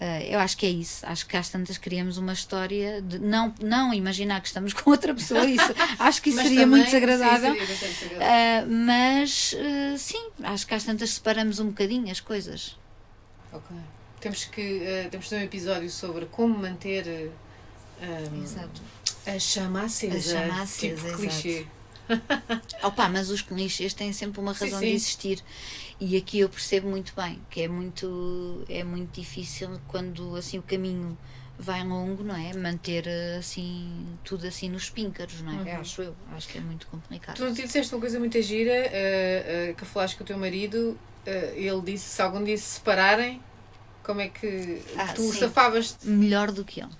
Eh, 0.00 0.34
eu 0.34 0.40
acho 0.40 0.56
que 0.56 0.66
é 0.66 0.70
isso. 0.70 1.06
Acho 1.06 1.26
que 1.26 1.36
às 1.36 1.48
tantas 1.48 1.78
criamos 1.78 2.18
uma 2.18 2.32
história 2.32 3.00
de 3.00 3.18
não, 3.18 3.54
não 3.60 3.94
imaginar 3.94 4.40
que 4.40 4.48
estamos 4.48 4.72
com 4.74 4.90
outra 4.90 5.14
pessoa. 5.14 5.44
Isso, 5.44 5.74
acho 5.98 6.20
que 6.22 6.30
isso 6.30 6.38
seria 6.42 6.60
também- 6.60 6.66
muito 6.66 6.86
desagradável. 6.86 7.54
sim, 7.54 7.66
seria 7.66 7.92
desagradável. 7.94 8.68
Uh, 8.68 8.84
mas 8.86 9.52
uh, 9.54 9.98
sim, 9.98 10.28
acho 10.42 10.66
que 10.66 10.74
às 10.74 10.84
tantas 10.84 11.10
separamos 11.10 11.60
um 11.60 11.66
bocadinho 11.68 12.10
as 12.10 12.20
coisas. 12.20 12.76
Ok. 13.52 13.76
Temos 14.20 14.44
que 14.46 15.08
temos 15.10 15.28
ter 15.28 15.36
um 15.36 15.42
episódio 15.42 15.90
sobre 15.90 16.24
como 16.26 16.58
manter 16.58 17.30
um, 18.02 18.44
a 19.26 19.38
chama 19.38 19.82
acesa. 19.82 20.38
A 20.38 20.42
chama 20.42 20.62
acesa, 20.62 20.94
tipo 20.94 21.06
exato. 21.06 21.16
clichê. 21.18 21.66
Opa, 22.82 23.08
mas 23.08 23.30
os 23.30 23.40
clichês 23.42 23.94
têm 23.94 24.12
sempre 24.12 24.40
uma 24.40 24.54
Sim, 24.54 24.64
razão 24.64 24.80
sim. 24.80 24.86
de 24.86 24.92
existir. 24.92 25.42
E 26.00 26.16
aqui 26.16 26.40
eu 26.40 26.48
percebo 26.48 26.88
muito 26.88 27.12
bem 27.16 27.40
que 27.50 27.62
é 27.62 27.68
muito, 27.68 28.64
é 28.68 28.82
muito 28.84 29.12
difícil 29.18 29.80
quando 29.88 30.36
assim 30.36 30.58
o 30.58 30.62
caminho 30.62 31.16
vai 31.58 31.84
longo, 31.84 32.22
não 32.24 32.34
é? 32.34 32.52
Manter 32.52 33.04
uh, 33.06 33.38
assim 33.38 34.18
tudo 34.24 34.46
assim 34.46 34.68
nos 34.68 34.90
píncaros, 34.90 35.40
não 35.40 35.52
é? 35.52 35.74
Uhum. 35.74 35.80
Acho 35.80 36.02
eu, 36.02 36.14
acho 36.32 36.48
que 36.48 36.58
é 36.58 36.60
muito 36.60 36.86
complicado. 36.88 37.36
Tu 37.36 37.44
não 37.44 37.54
te 37.54 37.62
disseste 37.62 37.94
uma 37.94 38.00
coisa 38.00 38.18
muito 38.18 38.40
gira 38.42 38.72
eh, 38.72 39.68
eh, 39.70 39.74
que 39.76 39.84
falaste 39.84 40.16
com 40.16 40.24
o 40.24 40.26
teu 40.26 40.36
marido. 40.36 40.98
eh, 41.24 41.54
ele 41.56 41.80
disse 41.82 42.06
se 42.16 42.20
algum 42.22 42.42
dia 42.42 42.56
se 42.58 42.64
separarem, 42.64 43.40
como 44.02 44.20
é 44.20 44.28
que 44.28 44.82
Ah, 44.98 45.12
tu 45.14 45.22
sim. 45.32 45.38
safavas 45.38 45.96
melhor 46.02 46.50
do 46.50 46.64
que 46.64 46.80
ele. 46.80 46.90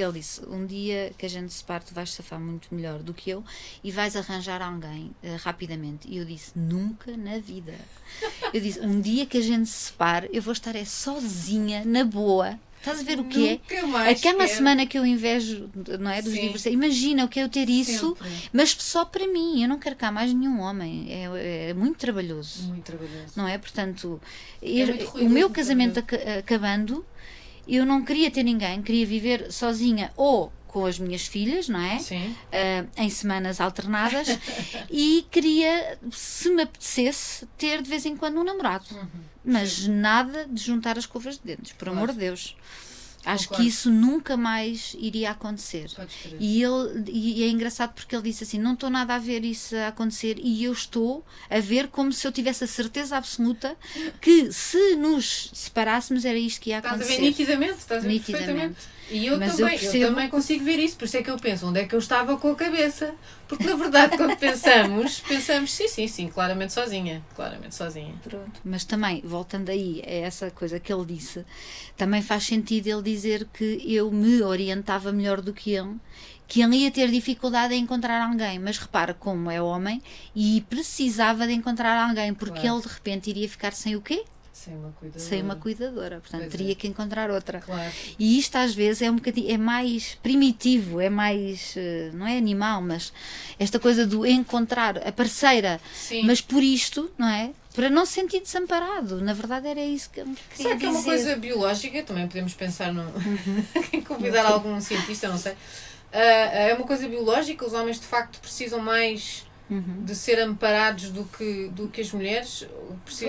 Ele 0.00 0.12
disse: 0.20 0.40
Um 0.46 0.64
dia 0.66 1.12
que 1.18 1.26
a 1.26 1.28
gente 1.28 1.52
se 1.52 1.58
separe, 1.58 1.84
tu 1.84 1.94
vais 1.94 2.10
safar 2.10 2.40
muito 2.40 2.74
melhor 2.74 3.00
do 3.02 3.12
que 3.14 3.30
eu 3.30 3.44
e 3.82 3.90
vais 3.90 4.16
arranjar 4.16 4.60
alguém 4.62 5.10
eh, 5.22 5.36
rapidamente. 5.36 6.08
E 6.08 6.16
eu 6.18 6.24
disse: 6.24 6.52
Nunca 6.56 7.16
na 7.16 7.38
vida. 7.38 7.74
Eu 8.52 8.60
disse: 8.60 8.80
Um 8.80 9.00
dia 9.00 9.26
que 9.26 9.38
a 9.38 9.42
gente 9.42 9.68
se 9.68 9.86
separe, 9.86 10.28
eu 10.32 10.40
vou 10.42 10.52
estar 10.52 10.74
é 10.76 10.84
sozinha, 10.84 11.84
na 11.84 12.04
boa. 12.04 12.58
Estás 12.78 13.00
a 13.00 13.02
ver 13.02 13.18
o 13.18 13.24
que 13.24 13.48
é? 13.48 13.50
Nunca 13.74 13.86
mais 13.88 14.18
Aquela 14.20 14.44
quero. 14.44 14.56
semana 14.56 14.86
que 14.86 14.96
eu 14.96 15.04
invejo, 15.04 15.68
não 15.98 16.10
é? 16.12 16.22
Dos 16.22 16.32
Sim. 16.32 16.42
divorciados. 16.42 16.74
Imagina, 16.80 17.22
eu 17.22 17.28
quero 17.28 17.48
ter 17.48 17.68
isso, 17.68 18.14
Sempre. 18.16 18.28
mas 18.52 18.70
só 18.70 19.04
para 19.04 19.26
mim. 19.26 19.60
Eu 19.60 19.68
não 19.68 19.80
quero 19.80 19.96
cá 19.96 20.12
mais 20.12 20.32
nenhum 20.32 20.60
homem. 20.60 21.08
É, 21.10 21.70
é 21.70 21.74
muito 21.74 21.98
trabalhoso 21.98 22.62
Muito 22.68 22.84
trabalhoso. 22.84 23.32
não 23.34 23.48
é? 23.48 23.58
Portanto, 23.58 24.20
É 24.62 24.68
eu- 24.68 25.26
o 25.26 25.28
meu 25.28 25.50
casamento 25.50 25.98
aca- 25.98 26.38
acabando, 26.38 27.04
eu 27.76 27.84
não 27.84 28.04
queria 28.04 28.30
ter 28.30 28.42
ninguém, 28.42 28.82
queria 28.82 29.04
viver 29.06 29.52
sozinha 29.52 30.10
ou 30.16 30.52
com 30.66 30.84
as 30.84 30.98
minhas 30.98 31.26
filhas, 31.26 31.68
não 31.68 31.80
é? 31.80 31.98
Sim. 31.98 32.34
Ah, 32.52 32.84
em 33.02 33.08
semanas 33.10 33.60
alternadas 33.60 34.28
e 34.90 35.26
queria, 35.30 35.98
se 36.10 36.50
me 36.50 36.62
apetecesse, 36.62 37.46
ter 37.56 37.80
de 37.82 37.88
vez 37.88 38.04
em 38.04 38.16
quando 38.16 38.38
um 38.38 38.44
namorado. 38.44 38.84
Uhum. 38.92 39.06
Mas 39.44 39.86
nada 39.88 40.46
de 40.46 40.62
juntar 40.62 40.98
as 40.98 41.06
covas 41.06 41.36
de 41.38 41.42
dentes, 41.44 41.72
por 41.72 41.86
Claro. 41.86 41.96
amor 41.98 42.12
de 42.12 42.18
Deus. 42.18 42.54
Acho 43.28 43.44
Concordo. 43.48 43.62
que 43.62 43.68
isso 43.68 43.90
nunca 43.90 44.36
mais 44.36 44.96
iria 44.98 45.30
acontecer. 45.30 45.90
E, 46.40 46.62
ele, 46.62 47.04
e 47.10 47.42
é 47.44 47.48
engraçado 47.48 47.92
porque 47.92 48.14
ele 48.16 48.22
disse 48.22 48.44
assim: 48.44 48.58
Não 48.58 48.72
estou 48.74 48.88
nada 48.88 49.14
a 49.14 49.18
ver 49.18 49.44
isso 49.44 49.76
a 49.76 49.88
acontecer, 49.88 50.38
e 50.42 50.64
eu 50.64 50.72
estou 50.72 51.24
a 51.50 51.60
ver 51.60 51.88
como 51.88 52.12
se 52.12 52.26
eu 52.26 52.32
tivesse 52.32 52.64
a 52.64 52.66
certeza 52.66 53.16
absoluta 53.16 53.76
que 54.20 54.50
se 54.52 54.96
nos 54.96 55.50
separássemos 55.52 56.24
era 56.24 56.38
isto 56.38 56.60
que 56.60 56.70
ia 56.70 56.78
Estás 56.78 56.94
a 56.94 56.96
ver 56.96 57.04
acontecer. 57.04 57.22
nitidamente, 57.22 57.78
estás 57.78 57.98
a 58.04 58.06
ver 58.06 58.12
Nitidamente. 58.14 58.46
perfeitamente. 58.46 58.97
E 59.10 59.26
eu 59.26 59.38
Mas 59.38 59.48
eu 59.48 59.56
também, 59.56 59.74
eu, 59.74 59.80
percebo- 59.80 60.06
também 60.06 60.28
consigo 60.28 60.64
ver 60.64 60.78
isso, 60.78 60.96
por 60.96 61.04
isso 61.06 61.16
é 61.16 61.22
que 61.22 61.30
eu 61.30 61.38
penso, 61.38 61.66
onde 61.66 61.80
é 61.80 61.86
que 61.86 61.94
eu 61.94 61.98
estava 61.98 62.36
com 62.36 62.50
a 62.50 62.54
cabeça? 62.56 63.14
Porque 63.46 63.66
na 63.66 63.74
verdade, 63.74 64.16
quando 64.16 64.36
pensamos, 64.38 65.20
pensamos, 65.20 65.72
sim, 65.72 65.88
sim, 65.88 66.06
sim, 66.08 66.28
claramente 66.28 66.72
sozinha, 66.72 67.24
claramente 67.34 67.74
sozinha. 67.74 68.14
Pronto. 68.22 68.60
Mas 68.64 68.84
também, 68.84 69.22
voltando 69.24 69.70
aí 69.70 70.02
a 70.04 70.10
essa 70.10 70.50
coisa 70.50 70.78
que 70.80 70.92
ele 70.92 71.04
disse, 71.06 71.44
também 71.96 72.20
faz 72.20 72.44
sentido 72.44 72.88
ele 72.88 73.02
dizer 73.02 73.46
que 73.52 73.80
eu 73.86 74.10
me 74.10 74.42
orientava 74.42 75.12
melhor 75.12 75.40
do 75.40 75.52
que 75.54 75.70
ele, 75.72 75.94
que 76.46 76.60
ele 76.60 76.76
ia 76.78 76.90
ter 76.90 77.10
dificuldade 77.10 77.74
em 77.74 77.82
encontrar 77.82 78.20
alguém, 78.26 78.58
mas 78.58 78.78
repara 78.78 79.14
como 79.14 79.50
é 79.50 79.62
homem 79.62 80.02
e 80.34 80.60
precisava 80.68 81.46
de 81.46 81.52
encontrar 81.52 82.08
alguém, 82.08 82.34
porque 82.34 82.66
Claro. 82.66 82.78
ele 82.78 82.80
de 82.82 82.88
repente 82.88 83.30
iria 83.30 83.48
ficar 83.48 83.72
sem 83.72 83.94
o 83.96 84.02
quê? 84.02 84.24
Sem 84.64 84.74
uma 84.76 84.90
cuidadora. 84.92 85.24
Sem 85.28 85.42
uma 85.42 85.56
cuidadora, 85.56 86.20
portanto 86.20 86.40
Pois 86.40 86.54
é. 86.54 86.56
teria 86.56 86.74
que 86.74 86.88
encontrar 86.88 87.30
outra. 87.30 87.60
Claro. 87.60 87.92
E 88.18 88.38
isto 88.38 88.56
às 88.56 88.74
vezes 88.74 89.02
é 89.02 89.10
um 89.10 89.14
bocadinho, 89.16 89.52
é 89.52 89.56
mais 89.56 90.16
primitivo, 90.22 91.00
é 91.00 91.08
mais, 91.08 91.74
eh, 91.76 92.10
não 92.12 92.26
é 92.26 92.36
animal, 92.36 92.82
mas 92.82 93.12
esta 93.58 93.78
coisa 93.78 94.04
do 94.04 94.26
encontrar 94.26 94.98
a 95.06 95.12
parceira, 95.12 95.80
Sim. 95.94 96.24
mas 96.24 96.40
por 96.40 96.62
isto, 96.62 97.08
não 97.16 97.28
é? 97.28 97.50
Para 97.74 97.88
não 97.88 98.04
se 98.04 98.14
sentir 98.14 98.40
desamparado. 98.40 99.20
Na 99.20 99.32
verdade 99.32 99.68
era 99.68 99.80
isso 99.84 100.10
que 100.10 100.20
eu 100.20 100.24
queria 100.24 100.38
Será 100.56 100.76
que 100.76 100.84
é 100.86 100.88
uma 100.88 100.98
dizer. 100.98 101.10
coisa 101.10 101.36
biológica? 101.36 102.02
Também 102.02 102.26
podemos 102.26 102.54
pensar 102.54 102.92
no. 102.92 103.02
Uhum. 103.02 104.02
Convidar 104.08 104.44
algum 104.46 104.80
cientista, 104.80 105.28
não 105.28 105.38
sei. 105.38 105.52
Ah, 106.12 106.18
é 106.18 106.74
uma 106.74 106.86
coisa 106.86 107.06
biológica? 107.08 107.64
Os 107.64 107.74
homens 107.74 108.00
de 108.00 108.06
facto 108.06 108.40
precisam 108.40 108.80
mais 108.80 109.46
Uhum. 109.70 110.02
de 110.04 110.14
ser 110.14 110.38
amparados 110.40 111.10
do 111.10 111.24
que, 111.24 111.68
do 111.68 111.88
que 111.88 112.00
as 112.00 112.10
mulheres? 112.12 112.66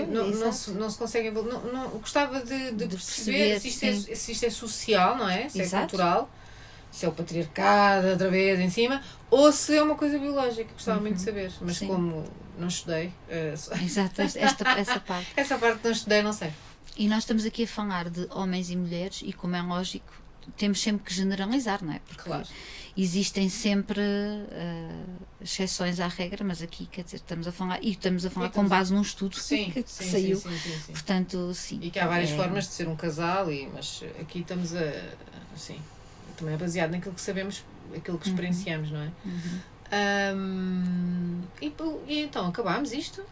Não, 0.08 0.28
não, 0.30 0.52
se, 0.52 0.70
não 0.70 0.88
se 0.88 0.96
conseguem. 0.98 1.30
Não, 1.30 1.42
não, 1.42 1.88
gostava 1.90 2.40
de, 2.40 2.70
de 2.72 2.86
De 2.86 2.96
perceber, 2.96 3.60
perceber, 3.60 3.60
se, 3.60 3.68
isto 3.68 3.84
é, 4.10 4.14
se 4.14 4.32
isto 4.32 4.46
é 4.46 4.50
social, 4.50 5.16
não 5.18 5.28
é? 5.28 5.48
Se 5.50 5.60
Exato. 5.60 5.76
é 5.76 5.88
cultural, 5.88 6.30
se 6.90 7.04
é 7.04 7.08
o 7.08 7.12
patriarcado 7.12 8.08
outra 8.08 8.30
vez 8.30 8.58
em 8.58 8.70
cima, 8.70 9.02
ou 9.30 9.52
se 9.52 9.76
é 9.76 9.82
uma 9.82 9.94
coisa 9.96 10.18
biológica. 10.18 10.72
Gostava 10.72 11.00
muito 11.00 11.16
de 11.16 11.22
saber, 11.22 11.52
mas 11.60 11.76
Sim. 11.76 11.86
como 11.88 12.24
não 12.58 12.68
estudei, 12.68 13.12
só- 13.56 13.74
Exato, 13.82 14.22
esta, 14.22 14.38
esta- 14.40 14.70
essa 14.78 15.00
parte. 15.00 15.28
essa 15.36 15.58
parte 15.58 15.80
não 15.84 15.90
estudei, 15.90 16.22
não 16.22 16.32
sei. 16.32 16.50
E 16.96 17.06
nós 17.08 17.18
estamos 17.18 17.44
aqui 17.44 17.64
a 17.64 17.66
falar 17.68 18.08
de 18.10 18.26
homens 18.30 18.70
e 18.70 18.76
mulheres, 18.76 19.20
e 19.24 19.32
como 19.32 19.56
é 19.56 19.62
lógico, 19.62 20.12
temos 20.56 20.80
sempre 20.80 21.04
que 21.04 21.14
generalizar, 21.14 21.84
não 21.84 21.92
é? 21.92 22.00
Porque 22.06 22.22
Claro. 22.22 22.46
Existem 22.96 23.48
sempre 23.48 24.00
eh, 24.00 24.90
exceções 25.40 26.00
à 26.00 26.08
regra, 26.08 26.44
mas 26.44 26.60
aqui, 26.62 26.86
quer 26.86 27.04
dizer, 27.04 27.16
estamos 27.16 27.46
a 27.46 27.52
falar, 27.52 27.82
e 27.82 27.90
estamos 27.92 28.24
a 28.26 28.30
falar 28.30 28.46
E 28.46 28.48
com 28.48 28.62
estamos- 28.62 28.70
base 28.70 28.92
num 28.94 29.02
estudo 29.02 29.36
Sim, 29.36 29.70
que, 29.70 29.82
que 29.82 29.90
sim, 29.90 30.10
saiu. 30.10 30.36
sim, 30.36 30.50
sim, 30.50 30.58
sim, 30.58 30.78
sim. 30.86 30.92
Portanto, 30.92 31.54
sim. 31.54 31.78
E 31.82 31.90
que 31.90 31.98
há 31.98 32.06
várias 32.06 32.30
é- 32.30 32.36
formas 32.36 32.64
de 32.66 32.72
ser 32.72 32.88
um 32.88 32.96
casal, 32.96 33.50
e, 33.50 33.66
mas 33.72 34.02
aqui 34.20 34.40
estamos 34.40 34.74
a. 34.74 34.80
Assim, 35.54 35.80
também 36.36 36.54
é 36.54 36.56
baseado 36.58 36.90
naquilo 36.92 37.14
que 37.14 37.20
sabemos, 37.20 37.62
aquilo 37.96 38.18
que 38.18 38.28
experienciamos, 38.28 38.90
não 38.90 39.00
é? 39.00 39.10
Uhum. 39.24 39.60
Ahm, 39.92 41.42
e, 41.60 41.72
e 42.08 42.20
então, 42.22 42.46
acabámos 42.46 42.92
isto? 42.92 43.22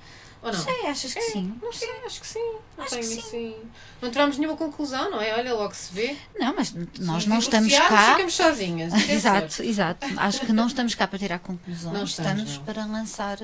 Ou 0.41 0.53
não? 0.53 0.59
Sei, 0.59 0.87
achas 0.87 1.13
que 1.15 1.21
sim? 1.21 1.59
Não 1.61 1.73
sei, 1.73 1.91
acho 2.07 2.21
que 2.21 2.27
sim. 2.27 2.53
Não 2.77 2.85
Acho 2.85 2.95
que 2.95 3.01
assim. 3.01 3.57
Não 4.01 4.11
tiramos 4.11 4.39
nenhuma 4.39 4.57
conclusão, 4.57 5.11
não 5.11 5.21
é? 5.21 5.35
Olha, 5.35 5.53
logo 5.53 5.75
se 5.75 5.93
vê. 5.93 6.17
Não, 6.39 6.55
mas 6.55 6.73
nós 7.01 7.27
não 7.27 7.39
estamos 7.39 7.77
cá. 7.77 8.13
Ficamos 8.13 8.35
sozinhas. 8.35 8.93
É 9.09 9.15
Exato, 9.15 9.63
exato. 9.63 10.07
Acho 10.17 10.41
que 10.41 10.53
não 10.53 10.67
estamos 10.69 10.95
cá 10.95 11.09
para 11.09 11.19
tirar 11.19 11.39
conclusões, 11.41 11.93
Não 11.93 12.05
estamos, 12.05 12.51
estamos 12.51 12.57
não. 12.59 12.65
para 12.65 12.85
lançar 12.87 13.39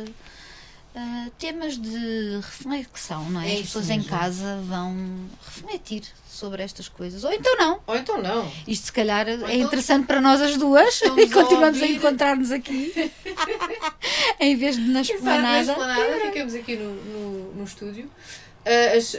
ah, 0.94 1.28
temas 1.38 1.76
de 1.76 2.37
reflexão, 2.37 3.28
não 3.30 3.40
é? 3.40 3.50
É 3.50 3.54
As 3.54 3.61
pessoas 3.62 3.90
em 3.90 3.96
mesmo. 3.98 4.11
casa 4.11 4.61
vão 4.64 4.94
refletir 5.44 6.02
sobre 6.28 6.62
estas 6.62 6.88
coisas. 6.88 7.22
Ou 7.24 7.33
então 7.33 7.57
não. 7.57 7.80
Ou 7.87 7.96
então 7.96 8.20
não. 8.22 8.50
Isto 8.66 8.87
se 8.87 8.92
calhar 8.92 9.28
é 9.28 9.35
então 9.35 9.48
interessante 9.50 10.07
para 10.07 10.20
nós 10.20 10.40
as 10.40 10.57
duas 10.57 10.94
estamos 10.94 11.18
e 11.22 11.26
a 11.26 11.33
continuamos 11.33 11.78
a, 11.78 11.83
ouvir. 11.83 11.96
encontrar-nos 11.96 12.50
aqui 12.52 13.12
em 14.40 14.57
vez 14.57 14.76
de 14.76 14.83
na 14.83 15.00
Exato, 15.00 15.22
na 15.24 15.61
esplanada. 15.61 16.20
ficamos 16.26 16.54
aqui 16.54 16.76
no, 16.76 16.94
no, 16.94 17.54
no 17.54 17.64
estúdio. 17.64 18.11
As- 18.96 19.16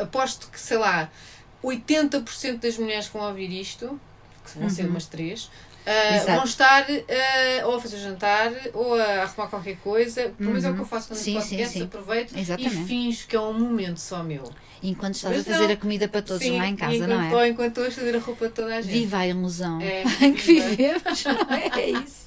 aposto 0.00 0.48
que, 0.50 0.60
sei 0.60 0.76
lá, 0.78 1.10
80% 1.64 2.58
das 2.60 2.78
mulheres 2.78 3.08
que 3.08 3.16
vão 3.18 3.26
ouvir 3.28 3.50
isto, 3.50 4.00
que 4.44 4.58
vão 4.58 4.70
ser 4.70 4.82
Uhum. 4.84 4.90
umas 4.90 5.06
três, 5.06 5.50
Exato. 5.86 6.32
vão 6.32 6.44
estar 6.44 6.86
ah, 6.90 7.66
ou 7.66 7.76
a 7.76 7.80
fazer 7.80 7.98
jantar 7.98 8.52
ou 8.74 8.94
a 8.94 9.22
arrumar 9.22 9.46
qualquer 9.48 9.76
coisa. 9.78 10.32
Pelo 10.36 10.50
menos 10.50 10.64
é 10.64 10.70
o 10.70 10.74
que 10.74 10.80
eu 10.80 10.86
faço 10.86 11.08
quando 11.08 11.18
Sim, 11.18 11.30
estou 11.32 11.42
sim, 11.42 11.56
podcast, 11.56 11.78
sim. 11.78 11.84
aproveito 11.84 12.36
Exatamente. 12.36 12.76
e 12.76 12.86
finjo 12.86 13.26
que 13.28 13.36
é 13.36 13.40
um 13.40 13.52
momento 13.58 13.98
só 13.98 14.22
meu. 14.22 14.50
Enquanto 14.82 15.14
estás 15.14 15.36
Mas 15.36 15.48
a 15.48 15.52
fazer 15.52 15.66
não. 15.68 15.74
a 15.74 15.76
comida 15.76 16.06
para 16.08 16.22
todos 16.22 16.42
Sim, 16.42 16.58
lá 16.58 16.66
em 16.66 16.76
casa, 16.76 16.94
enquanto, 16.94 17.08
não 17.10 17.22
é? 17.22 17.34
Ou 17.34 17.46
enquanto 17.46 17.68
estou 17.68 17.86
a 17.86 17.90
fazer 17.90 18.16
a 18.16 18.18
roupa 18.18 18.46
de 18.48 18.52
toda 18.54 18.76
a 18.76 18.80
gente. 18.80 18.92
Viva 18.92 19.18
a 19.18 19.26
ilusão 19.26 19.80
É, 19.80 20.02
em 20.24 20.32
que 20.34 20.42
vivemos, 20.42 21.24
não 21.24 21.54
é? 21.56 21.80
É 21.80 21.90
isso. 21.90 22.26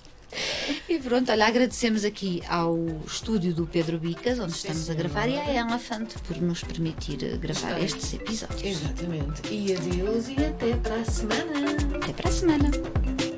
E 0.87 0.99
pronto, 0.99 1.31
olha, 1.31 1.47
agradecemos 1.47 2.03
aqui 2.05 2.41
ao 2.47 2.77
estúdio 3.05 3.53
do 3.53 3.65
Pedro 3.65 3.97
Bicas, 3.99 4.39
onde 4.39 4.51
Sim, 4.53 4.67
estamos 4.67 4.89
a 4.89 4.93
gravar, 4.93 5.27
e 5.27 5.37
à 5.37 5.53
Elefante 5.55 6.15
por 6.19 6.37
nos 6.41 6.63
permitir 6.63 7.17
gravar 7.37 7.69
Está. 7.71 7.79
estes 7.79 8.13
episódios. 8.13 8.63
Exatamente. 8.63 9.41
E 9.51 9.75
adeus 9.75 10.27
e 10.29 10.43
até 10.45 10.75
para 10.77 10.95
a 10.95 11.05
semana. 11.05 11.71
Até 12.03 12.13
para 12.13 12.29
a 12.29 12.31
semana. 12.31 13.28